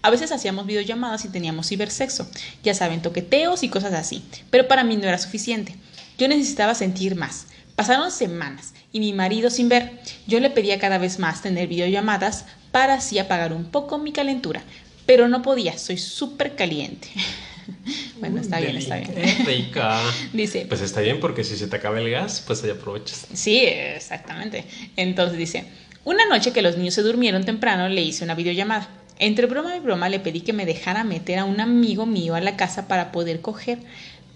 [0.02, 2.28] A veces hacíamos videollamadas y teníamos cibersexo,
[2.64, 5.76] ya saben, toqueteos y cosas así, pero para mí no era suficiente.
[6.18, 7.46] Yo necesitaba sentir más.
[7.76, 10.00] Pasaron semanas y mi marido sin ver.
[10.26, 14.62] Yo le pedía cada vez más tener videollamadas para así apagar un poco mi calentura,
[15.06, 17.08] pero no podía, soy súper caliente.
[18.20, 19.12] bueno, está bien, está bien.
[19.46, 20.00] Rica.
[20.32, 23.26] Dice, Pues está bien porque si se te acaba el gas, pues ahí aprovechas.
[23.32, 24.64] Sí, exactamente.
[24.96, 25.64] Entonces dice,
[26.04, 28.88] una noche que los niños se durmieron temprano le hice una videollamada.
[29.18, 32.40] Entre broma y broma le pedí que me dejara meter a un amigo mío a
[32.40, 33.78] la casa para poder coger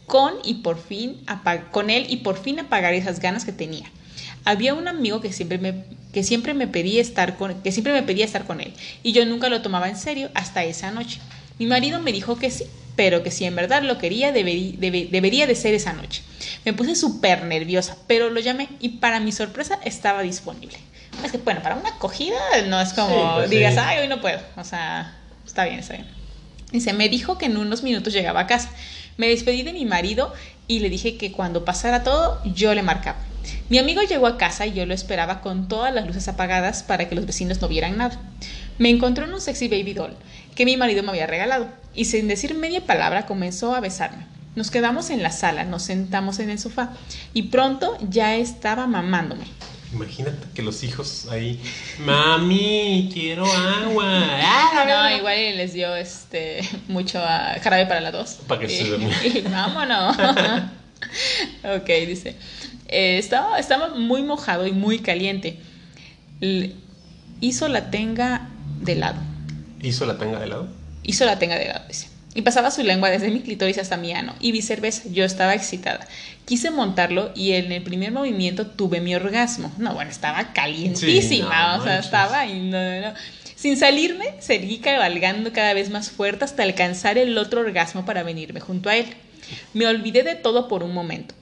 [0.07, 1.25] con y por fin
[1.71, 3.91] con él y por fin apagar esas ganas que tenía.
[4.45, 8.03] Había un amigo que siempre me que siempre me pedía estar con que siempre me
[8.03, 8.73] pedía estar con él
[9.03, 11.19] y yo nunca lo tomaba en serio hasta esa noche.
[11.59, 12.65] Mi marido me dijo que sí,
[12.97, 16.23] pero que si en verdad lo quería deberí- debe- debería de ser esa noche.
[16.65, 20.77] Me puse súper nerviosa, pero lo llamé y para mi sorpresa estaba disponible.
[21.25, 22.37] Es que bueno, para una acogida
[22.67, 23.81] no es como Sí, pues, digas, sí.
[23.83, 24.41] ay, hoy no puedo.
[24.57, 26.09] O sea, está bien, está bien.
[26.73, 28.71] Dice, me dijo que en unos minutos llegaba a casa.
[29.17, 30.33] Me despedí de mi marido
[30.67, 33.19] y le dije que cuando pasara todo, yo le marcaba.
[33.69, 37.09] Mi amigo llegó a casa y yo lo esperaba con todas las luces apagadas para
[37.09, 38.21] que los vecinos no vieran nada.
[38.79, 40.17] Me encontró en un sexy baby doll
[40.55, 44.27] que mi marido me había regalado y sin decir media palabra comenzó a besarme.
[44.57, 46.91] Nos quedamos en la sala, nos sentamos en el sofá
[47.33, 49.45] y pronto ya estaba mamándome.
[49.93, 51.61] Imagínate que los hijos ahí,
[52.01, 54.05] mami, quiero agua.
[54.43, 58.39] Ah, No, igual les dio este mucho a jarabe para la dos.
[58.49, 58.83] Para que se
[59.39, 60.17] Y- vámonos.
[61.65, 62.35] ok, dice.
[62.89, 65.59] eh, estaba, estaba muy mojado y muy caliente.
[67.41, 68.49] Hizo la tenga
[68.81, 69.21] de lado.
[69.85, 70.69] ¿Hizo la tanga de lado?
[71.03, 72.09] Hizo la tenga de lado, dice.
[72.35, 75.03] Y pasaba su lengua desde mi clítoris hasta mi ano y viceversa.
[75.11, 76.07] Yo estaba excitada.
[76.47, 79.73] Quise montarlo y en el primer movimiento tuve mi orgasmo.
[79.79, 81.23] No, bueno, estaba calientísima.
[81.23, 82.47] Sí, no o sea, estaba.
[82.47, 83.15] y no, no, no.
[83.55, 88.59] Sin salirme, seguí cabalgando cada vez más fuerte hasta alcanzar el otro orgasmo para venirme
[88.59, 89.07] junto a él.
[89.75, 91.35] Me olvidé de todo por un momento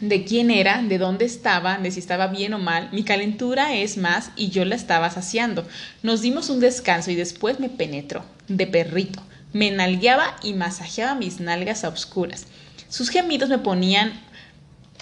[0.00, 2.88] de quién era, de dónde estaba, de si estaba bien o mal.
[2.92, 5.66] Mi calentura es más y yo la estaba saciando.
[6.02, 9.22] Nos dimos un descanso y después me penetró, de perrito.
[9.52, 12.46] Me nalgueaba y masajeaba mis nalgas a oscuras.
[12.88, 14.12] Sus gemidos me ponían,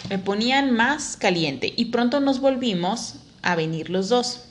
[0.09, 4.46] me ponían más caliente y pronto nos volvimos a venir los dos.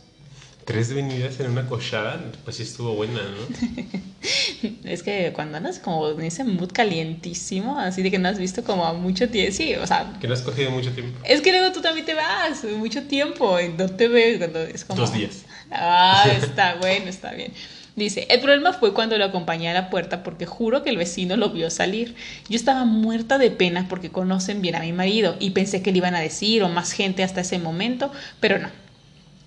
[0.66, 4.01] Tres venidas en una cochada, pues sí estuvo buena, ¿no?
[4.84, 8.63] Es que cuando andas como en ese mood calientísimo, así de que no has visto
[8.63, 11.20] como a mucho tiempo, sí, o sea, Que no has cogido mucho tiempo.
[11.24, 14.84] Es que luego tú también te vas mucho tiempo y no te veo cuando es
[14.86, 15.01] como...
[15.01, 15.43] Dos días.
[15.70, 17.53] Ah, está bueno, está bien.
[17.95, 21.38] Dice, el problema fue cuando lo acompañé a la puerta porque juro que el vecino
[21.38, 22.16] lo vio salir.
[22.49, 25.99] Yo estaba muerta de pena porque conocen bien a mi marido y pensé que le
[25.99, 28.84] iban a decir o más gente hasta ese momento, pero no.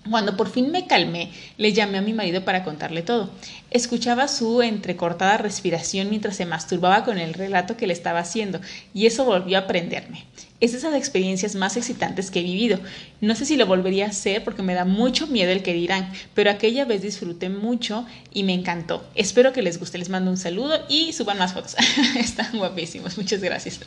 [0.09, 3.29] Cuando por fin me calmé, le llamé a mi marido para contarle todo.
[3.71, 8.59] Escuchaba su entrecortada respiración mientras se masturbaba con el relato que le estaba haciendo,
[8.93, 10.25] y eso volvió a prenderme.
[10.61, 12.79] Es de esas experiencias más excitantes que he vivido.
[13.21, 16.11] No sé si lo volvería a hacer porque me da mucho miedo el que dirán,
[16.33, 19.07] pero aquella vez disfruté mucho y me encantó.
[19.15, 19.97] Espero que les guste.
[19.97, 21.77] Les mando un saludo y suban más fotos.
[22.19, 23.17] Están guapísimos.
[23.17, 23.79] Muchas gracias.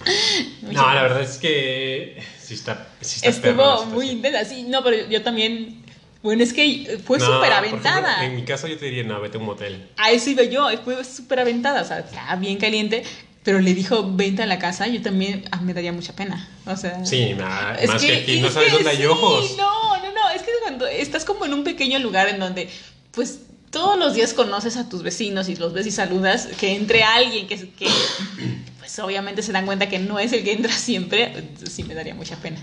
[0.63, 4.83] Muchas No, la verdad es que sí está, sí está Estuvo muy intensa, sí, no,
[4.83, 5.82] pero yo también.
[6.23, 8.25] Bueno, es que fue No, súper aventada.
[8.25, 9.89] en mi caso yo te diría, no, vete a un motel.
[9.97, 13.03] A eso iba yo, fue súper aventada, o sea, estaba bien caliente,
[13.43, 16.49] pero le dijo, vente a la casa, yo también ah, me daría mucha pena.
[16.67, 17.05] O sea.
[17.05, 17.35] Sí,
[17.79, 19.57] es más que, aquí no es sabes que dónde hay sí, ojos.
[19.59, 22.69] No, no, no, es que cuando estás como en un pequeño lugar en donde,
[23.11, 27.03] pues, todos los días conoces a tus vecinos y los ves y saludas, que entre
[27.03, 27.89] alguien que, que
[28.79, 31.33] pues obviamente se dan cuenta que no es el que entra siempre,
[31.69, 32.59] sí me daría mucha pena.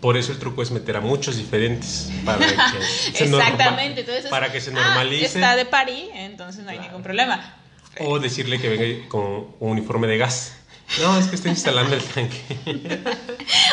[0.00, 2.54] Por eso el truco es meter a muchos diferentes para que
[3.14, 6.88] se Exactamente, entonces para que se ah, normalice está de pari, entonces no hay Claro.
[6.90, 7.56] ningún problema.
[7.98, 9.22] o decirle que venga con
[9.60, 10.56] un uniforme de gas.
[11.00, 12.40] No, es que estoy instalando el tanque.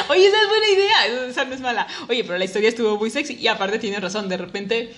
[0.10, 1.88] Oye, esa es buena idea, esa no es mala.
[2.10, 4.94] Oye, pero la historia estuvo muy sexy y aparte tienes razón, de repente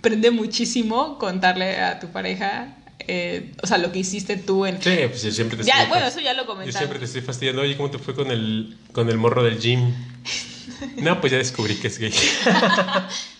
[0.00, 4.82] prende muchísimo contarle a tu pareja, eh, o sea, lo que hiciste tú en...
[4.82, 6.76] Sí, pues yo siempre te Ya, estoy bueno, eso ya lo Yo comentamos.
[6.78, 7.62] siempre te estoy fastidiando.
[7.62, 9.94] Oye, ¿cómo te fue con el, con el morro del gym?
[10.96, 12.12] No, pues ya descubrí que es gay.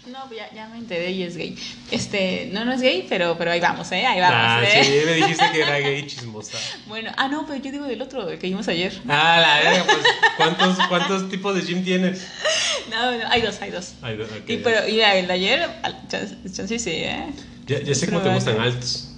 [0.06, 1.56] No, ya, ya me enteré y es gay.
[1.90, 4.04] Este, no, no es gay, pero, pero ahí vamos, ¿eh?
[4.04, 4.84] Ahí vamos, Ah, ¿eh?
[4.84, 6.58] sí, me dijiste que era gay chismosa.
[6.86, 8.92] Bueno, ah, no, pero yo digo del otro, el que vimos ayer.
[9.08, 10.06] Ah, la verga, pues
[10.36, 12.26] ¿cuántos, ¿cuántos tipos de gym tienes?
[12.90, 13.94] No, no, hay dos, hay dos.
[14.02, 14.30] Ay, no, ok.
[14.46, 15.70] Y, pero, y el de ayer,
[16.08, 17.32] chance chance sí, ¿eh?
[17.66, 19.08] ya, ya sé cómo te gustan altos.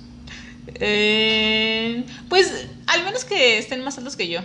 [0.76, 4.40] Eh, pues al menos que estén más altos que yo.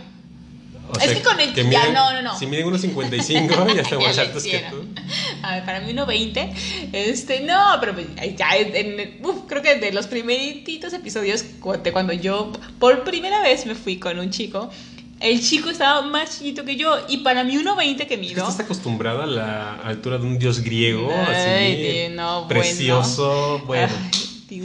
[0.90, 2.38] O Es que con el- ya, miden- no, no, no.
[2.38, 4.84] Si miden unos 55, ya están Ya más altos que tú.
[5.42, 6.54] A ver, para mí 1.20,
[6.94, 8.08] este, no, pero pues,
[8.38, 11.46] ya en, uf, creo que de los primeritos episodios
[11.84, 14.70] de cuando yo por primera vez me fui con un chico,
[15.20, 18.42] el chico estaba más chiquito que yo y para mí 1.20 que mido.
[18.42, 23.94] Estás acostumbrada a la altura de un dios griego, Ay, así, no, precioso, bueno.
[24.14, 24.20] Ay,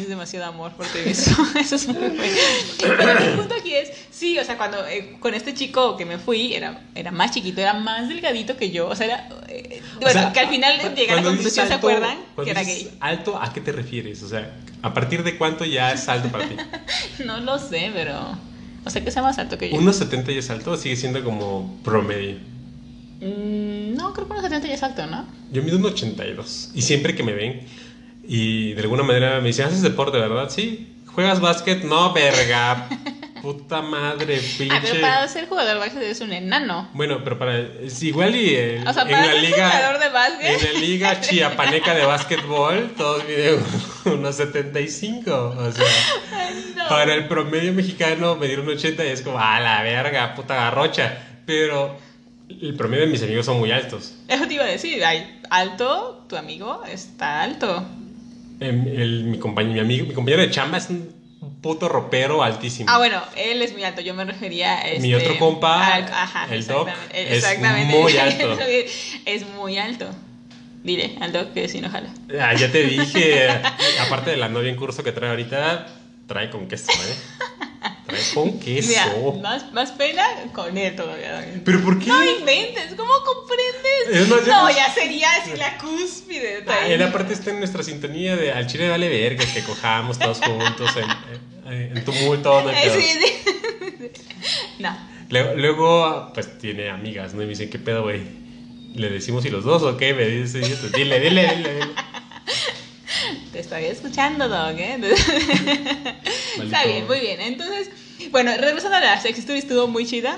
[0.09, 1.31] demasiado amor por ti eso.
[1.61, 2.33] Eso es muy bueno.
[2.79, 6.19] Pero el punto aquí es, sí, o sea, cuando eh, con este chico que me
[6.19, 8.89] fui, era, era más chiquito, era más delgadito que yo.
[8.89, 9.29] O sea, era.
[9.49, 12.19] eh, O bueno, sea, que al final llegué a la conclusión, ¿se acuerdan?
[12.43, 12.91] Que era gay.
[13.01, 14.23] ¿Alto a qué te refieres?
[14.23, 16.57] O sea, ¿a partir de cuánto ya es alto para ti?
[17.25, 18.37] No lo sé, pero.
[18.85, 19.77] O sea, que sea más alto que yo.
[19.77, 22.37] ¿1,70 ya es alto o sigue siendo como promedio?
[23.21, 25.25] Mm, no, creo que unos 70 ya es alto, ¿no?
[25.51, 27.67] Yo mido un 82 y siempre que me ven
[28.29, 30.49] y de alguna manera me dicen, ¿haces deporte, verdad?
[30.51, 30.93] Sí.
[31.07, 31.83] ¿Juegas básquet?
[31.85, 32.89] No, verga.
[33.43, 34.75] Puta madre, pinche.
[34.75, 36.89] Ah, pero para ser jugador de básquet eres un enano.
[36.95, 37.57] Bueno, pero para.
[37.59, 38.55] Es igual y.
[38.55, 39.71] el- O sea, en para la ser liga.
[39.71, 40.63] jugador de básquet.
[40.63, 43.63] En la liga chiapaneca de básquetbol, todos miden
[44.07, 45.55] unos 75.
[45.59, 45.85] O sea,
[46.33, 46.89] Ay, no.
[46.89, 51.17] para el promedio mexicano, medir un 80 y es como, a la verga, puta garrocha.
[51.47, 51.97] Pero
[52.49, 54.15] el promedio de mis amigos son muy altos.
[54.27, 57.87] Eso te iba a decir, ay, alto, tu amigo está alto.
[58.61, 61.15] Em, el- mi, compañero, mi, amigo, mi compañero de chamba es un
[61.61, 62.89] puto ropero altísimo.
[62.91, 64.01] Ah, bueno, él es muy alto.
[64.01, 67.95] Yo me refería a este, Mi otro compa, al- ajá, el Doc, es exactamente.
[67.95, 68.59] muy alto.
[69.25, 70.11] es muy alto.
[70.83, 72.11] Dile al Doc que si no jala.
[72.41, 73.49] Ah, ya te dije,
[74.01, 75.87] aparte de la novia en curso que trae ahorita,
[76.27, 77.17] trae con queso, ¿eh?
[78.35, 78.89] Con queso.
[78.89, 81.45] Mira, más, más pena con él todavía.
[81.65, 82.07] ¿Pero por qué?
[82.07, 84.23] No inventes, ¿cómo comprendes?
[84.23, 86.63] Es más, ya no, ya sería así la cúspide.
[86.63, 90.19] de Ah, él aparte está en nuestra sintonía de al chile vale verga que cojamos
[90.19, 92.63] todos juntos en, en- en tumulto.
[92.63, 94.11] No, sí, sí.
[94.79, 94.97] no.
[95.29, 97.43] Luego, luego, pues tiene amigas, ¿no?
[97.43, 98.21] Y me dicen, ¿qué pedo, güey?
[98.95, 100.15] ¿Le decimos y los dos o qué?
[100.15, 101.75] Me dice, dile, dile, dile.
[101.75, 101.87] dile.
[103.57, 105.01] Te estoy escuchando, Doc, ¿eh?
[106.63, 107.41] Está bien, muy bien.
[107.41, 107.89] Entonces,
[108.31, 110.37] bueno, regresando a la sex story, estuvo muy chida.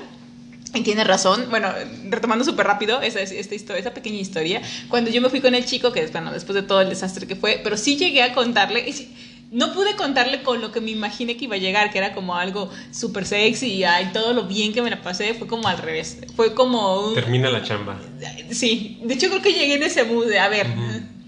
[0.73, 1.47] Y tiene razón.
[1.49, 1.67] Bueno,
[2.05, 4.61] retomando súper rápido esa, esta historia, esa pequeña historia.
[4.87, 7.35] Cuando yo me fui con el chico, que bueno, después de todo el desastre que
[7.35, 8.85] fue, pero sí llegué a contarle.
[9.51, 12.37] no pude contarle con lo que me imaginé que iba a llegar, que era como
[12.37, 15.33] algo súper sexy y ay, todo lo bien que me la pasé.
[15.33, 16.19] Fue como al revés.
[16.37, 17.99] Fue como un, Termina la chamba.
[18.51, 20.67] Sí, de hecho creo que llegué en ese mood de, a ver,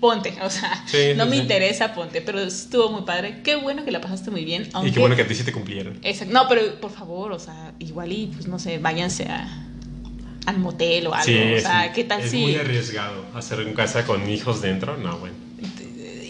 [0.01, 1.41] ponte, o sea, Sí, no sí, me sí.
[1.43, 3.41] interesa, ponte, pero estuvo muy padre.
[3.43, 4.63] Qué bueno que la pasaste muy bien.
[4.63, 5.97] Y Aunque, qué bueno que a ti sí te cumplieron.
[6.01, 6.33] Exacto.
[6.33, 9.47] No, pero por favor, o sea, igual y, pues no sé, váyanse a,
[10.47, 11.31] al motel o algo.
[11.31, 12.37] O es, sea, ¿qué tal es si...?
[12.41, 14.97] muy arriesgado hacer en casa con hijos dentro.
[14.97, 15.35] No, bueno.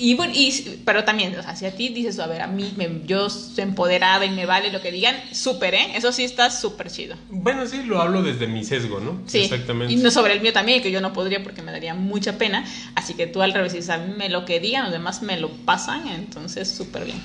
[0.01, 2.73] Y bueno, y, pero también, o sea, si a ti dices, a ver, a mí
[2.75, 5.91] me, yo soy empoderada y me vale lo que digan, súper, ¿eh?
[5.93, 7.15] Eso sí está súper chido.
[7.29, 9.21] Bueno, sí, lo hablo desde mi sesgo, ¿no?
[9.27, 9.41] Sí.
[9.41, 9.93] Exactamente.
[9.93, 12.65] Y no sobre el mío también, que yo no podría porque me daría mucha pena.
[12.95, 15.39] Así que tú al revés dices, a mí me lo que digan, los demás me
[15.39, 17.21] lo pasan, entonces súper bien.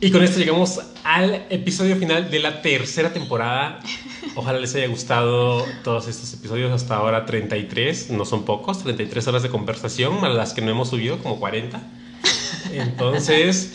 [0.00, 3.80] Y con esto llegamos al episodio final de la tercera temporada.
[4.34, 9.42] Ojalá les haya gustado todos estos episodios hasta ahora 33, no son pocos, 33 horas
[9.42, 11.82] de conversación, a las que no hemos subido como 40.
[12.72, 13.74] Entonces,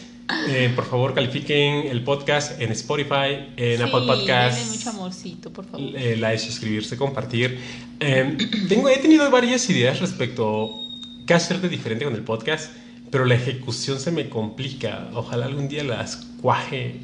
[0.49, 4.59] eh, por favor califiquen el podcast en Spotify, en Apple Sí, Podcasts.
[4.61, 5.89] denle mucho amorcito, por favor.
[5.95, 7.59] eh, like, suscribirse, compartir.
[7.99, 8.35] Eh,
[8.67, 12.71] tengo, he tenido varias ideas respecto a qué hacer de diferente con el podcast,
[13.11, 15.09] pero la ejecución se me complica.
[15.13, 16.99] Ojalá algún día las cuaje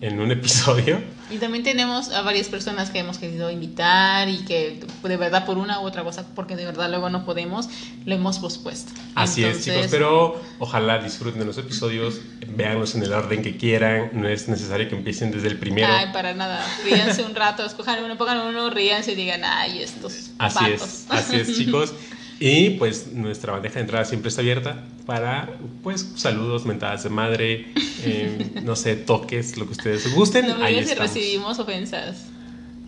[0.00, 1.00] en un episodio.
[1.28, 5.58] Y también tenemos a varias personas que hemos querido invitar y que de verdad por
[5.58, 7.68] una u otra cosa, porque de verdad luego no podemos,
[8.04, 8.92] lo hemos pospuesto.
[9.16, 13.56] Así es, Entonces, chicos, pero ojalá disfruten de los episodios, véanlos en el orden que
[13.56, 15.88] quieran, no es necesario que empiecen desde el primero.
[15.90, 16.64] Ay, para nada.
[16.84, 20.82] Ríanse un rato, escojan uno, pongan uno, ríanse y digan, ay, estos Así vatos".
[20.82, 21.92] es, así es, chicos.
[22.38, 25.48] Y pues nuestra bandeja de entrada siempre está abierta para
[25.82, 27.66] pues saludos, mentadas de madre,
[28.02, 30.48] eh, no sé, toques, lo que ustedes gusten.
[30.48, 32.26] No me ahí si recibimos ofensas.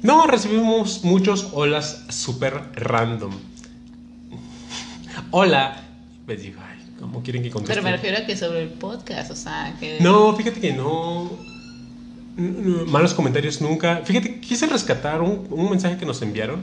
[0.03, 3.33] No, recibimos muchos holas súper random.
[5.31, 5.83] Hola.
[6.27, 7.75] Les digo, ay, ¿cómo quieren que conteste?
[7.75, 9.99] Pero me refiero a que sobre el podcast, o sea, que...
[10.01, 11.31] No, fíjate que no.
[12.37, 14.03] Malos comentarios nunca.
[14.05, 16.61] Fíjate, quise rescatar un, un mensaje que nos enviaron.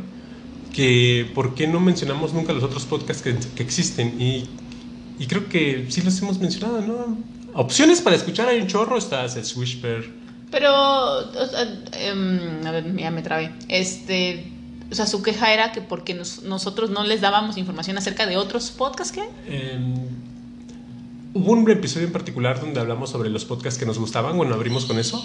[0.76, 4.20] Que por qué no mencionamos nunca los otros podcasts que, que existen.
[4.22, 4.46] Y,
[5.18, 7.18] y creo que sí los hemos mencionado, ¿no?
[7.54, 8.98] Opciones para escuchar hay un chorro.
[8.98, 10.10] Estás el Swishper.
[10.52, 13.52] Pero, o sea, em, a ver, ya me trabé.
[13.70, 14.52] Este,
[14.92, 18.36] o sea, su queja era que porque nos- nosotros no les dábamos información acerca de
[18.38, 19.24] otros podcasts que.
[19.48, 19.80] Eh,
[21.34, 24.36] hubo un episodio en particular donde hablamos sobre los podcasts que nos gustaban.
[24.38, 25.24] Bueno, abrimos con eso.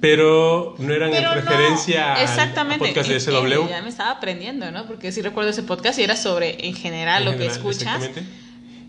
[0.00, 2.84] Pero no eran Pero en no, referencia al- exactamente.
[2.84, 3.68] al podcast de SW.
[3.68, 4.86] ya me estaba aprendiendo, ¿no?
[4.86, 7.80] Porque sí recuerdo ese podcast y era sobre, en general, En lo que escuchas.
[8.04, 8.24] exactamente.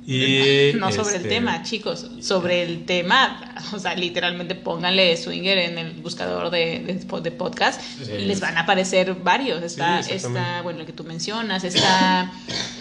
[0.06, 2.08] Y, No sobre el este, tema, chicos.
[2.22, 7.82] Sobre el tema, o sea, literalmente pónganle swinger en el buscador de, de, de podcast
[7.82, 8.12] Sí.
[8.14, 9.62] y les van a aparecer varios.
[9.64, 12.32] Está, Sí, está bueno, el que tú mencionas, está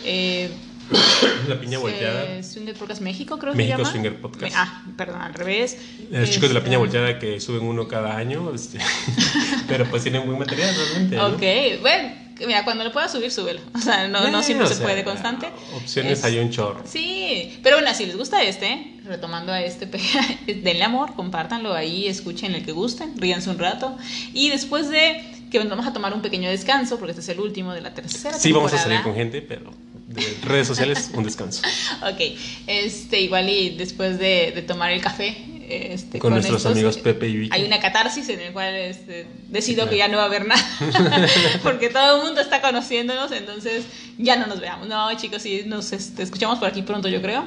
[0.05, 0.51] eh,
[1.49, 2.43] La piña volteada.
[2.43, 3.93] Swinger Podcast México, creo que México se llama.
[3.93, 4.55] Swinger Podcast.
[4.57, 5.77] Ah, perdón, al revés.
[6.11, 8.79] Los chicos de la piña Está- volteada que suben uno cada año, este,
[9.69, 11.17] pero pues tienen buen material realmente.
[11.17, 11.27] ¿no?
[11.29, 12.13] Ok, bueno,
[12.47, 13.61] mira, cuando lo puedas subir, súbelo.
[13.75, 15.49] O sea, no, no Bueno, siempre o se sea, puede constante.
[15.77, 16.83] Opciones Es- hay un chorro.
[16.85, 19.87] Sí, pero bueno, si les gusta este, retomando a este,
[20.47, 23.97] denle amor, compártanlo ahí, escuchen el que gusten, ríanse un rato.
[24.33, 27.73] Y después de que vamos a tomar un pequeño descanso, porque este es el último
[27.73, 28.83] de la tercera Sí, vamos a temporada.
[29.01, 29.71] salir con gente, pero
[30.09, 31.63] de redes sociales, un descanso.
[32.03, 32.21] Ok,
[32.67, 35.37] este, igual y después de, de tomar el café.
[35.69, 37.55] Este, Con nuestros estos, amigos eh, Pepe y Vicky.
[37.55, 39.91] Hay una catarsis en el cual este, decido Claro.
[39.91, 40.63] que ya no va a haber nada.
[41.63, 43.85] Porque todo el mundo está conociéndonos, entonces
[44.17, 44.89] ya no nos veamos.
[44.89, 47.45] No, chicos, sí, nos este, escuchamos por aquí pronto, yo creo.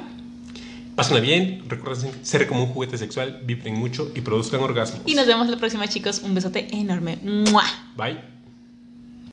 [0.96, 5.02] Pásenla bien, recuerden ser como un juguete sexual, vibren mucho y produzcan orgasmos.
[5.08, 6.20] Y nos vemos la próxima, chicos.
[6.20, 7.18] Un besote enorme.
[7.24, 7.64] ¡Mua!
[7.96, 8.20] Bye.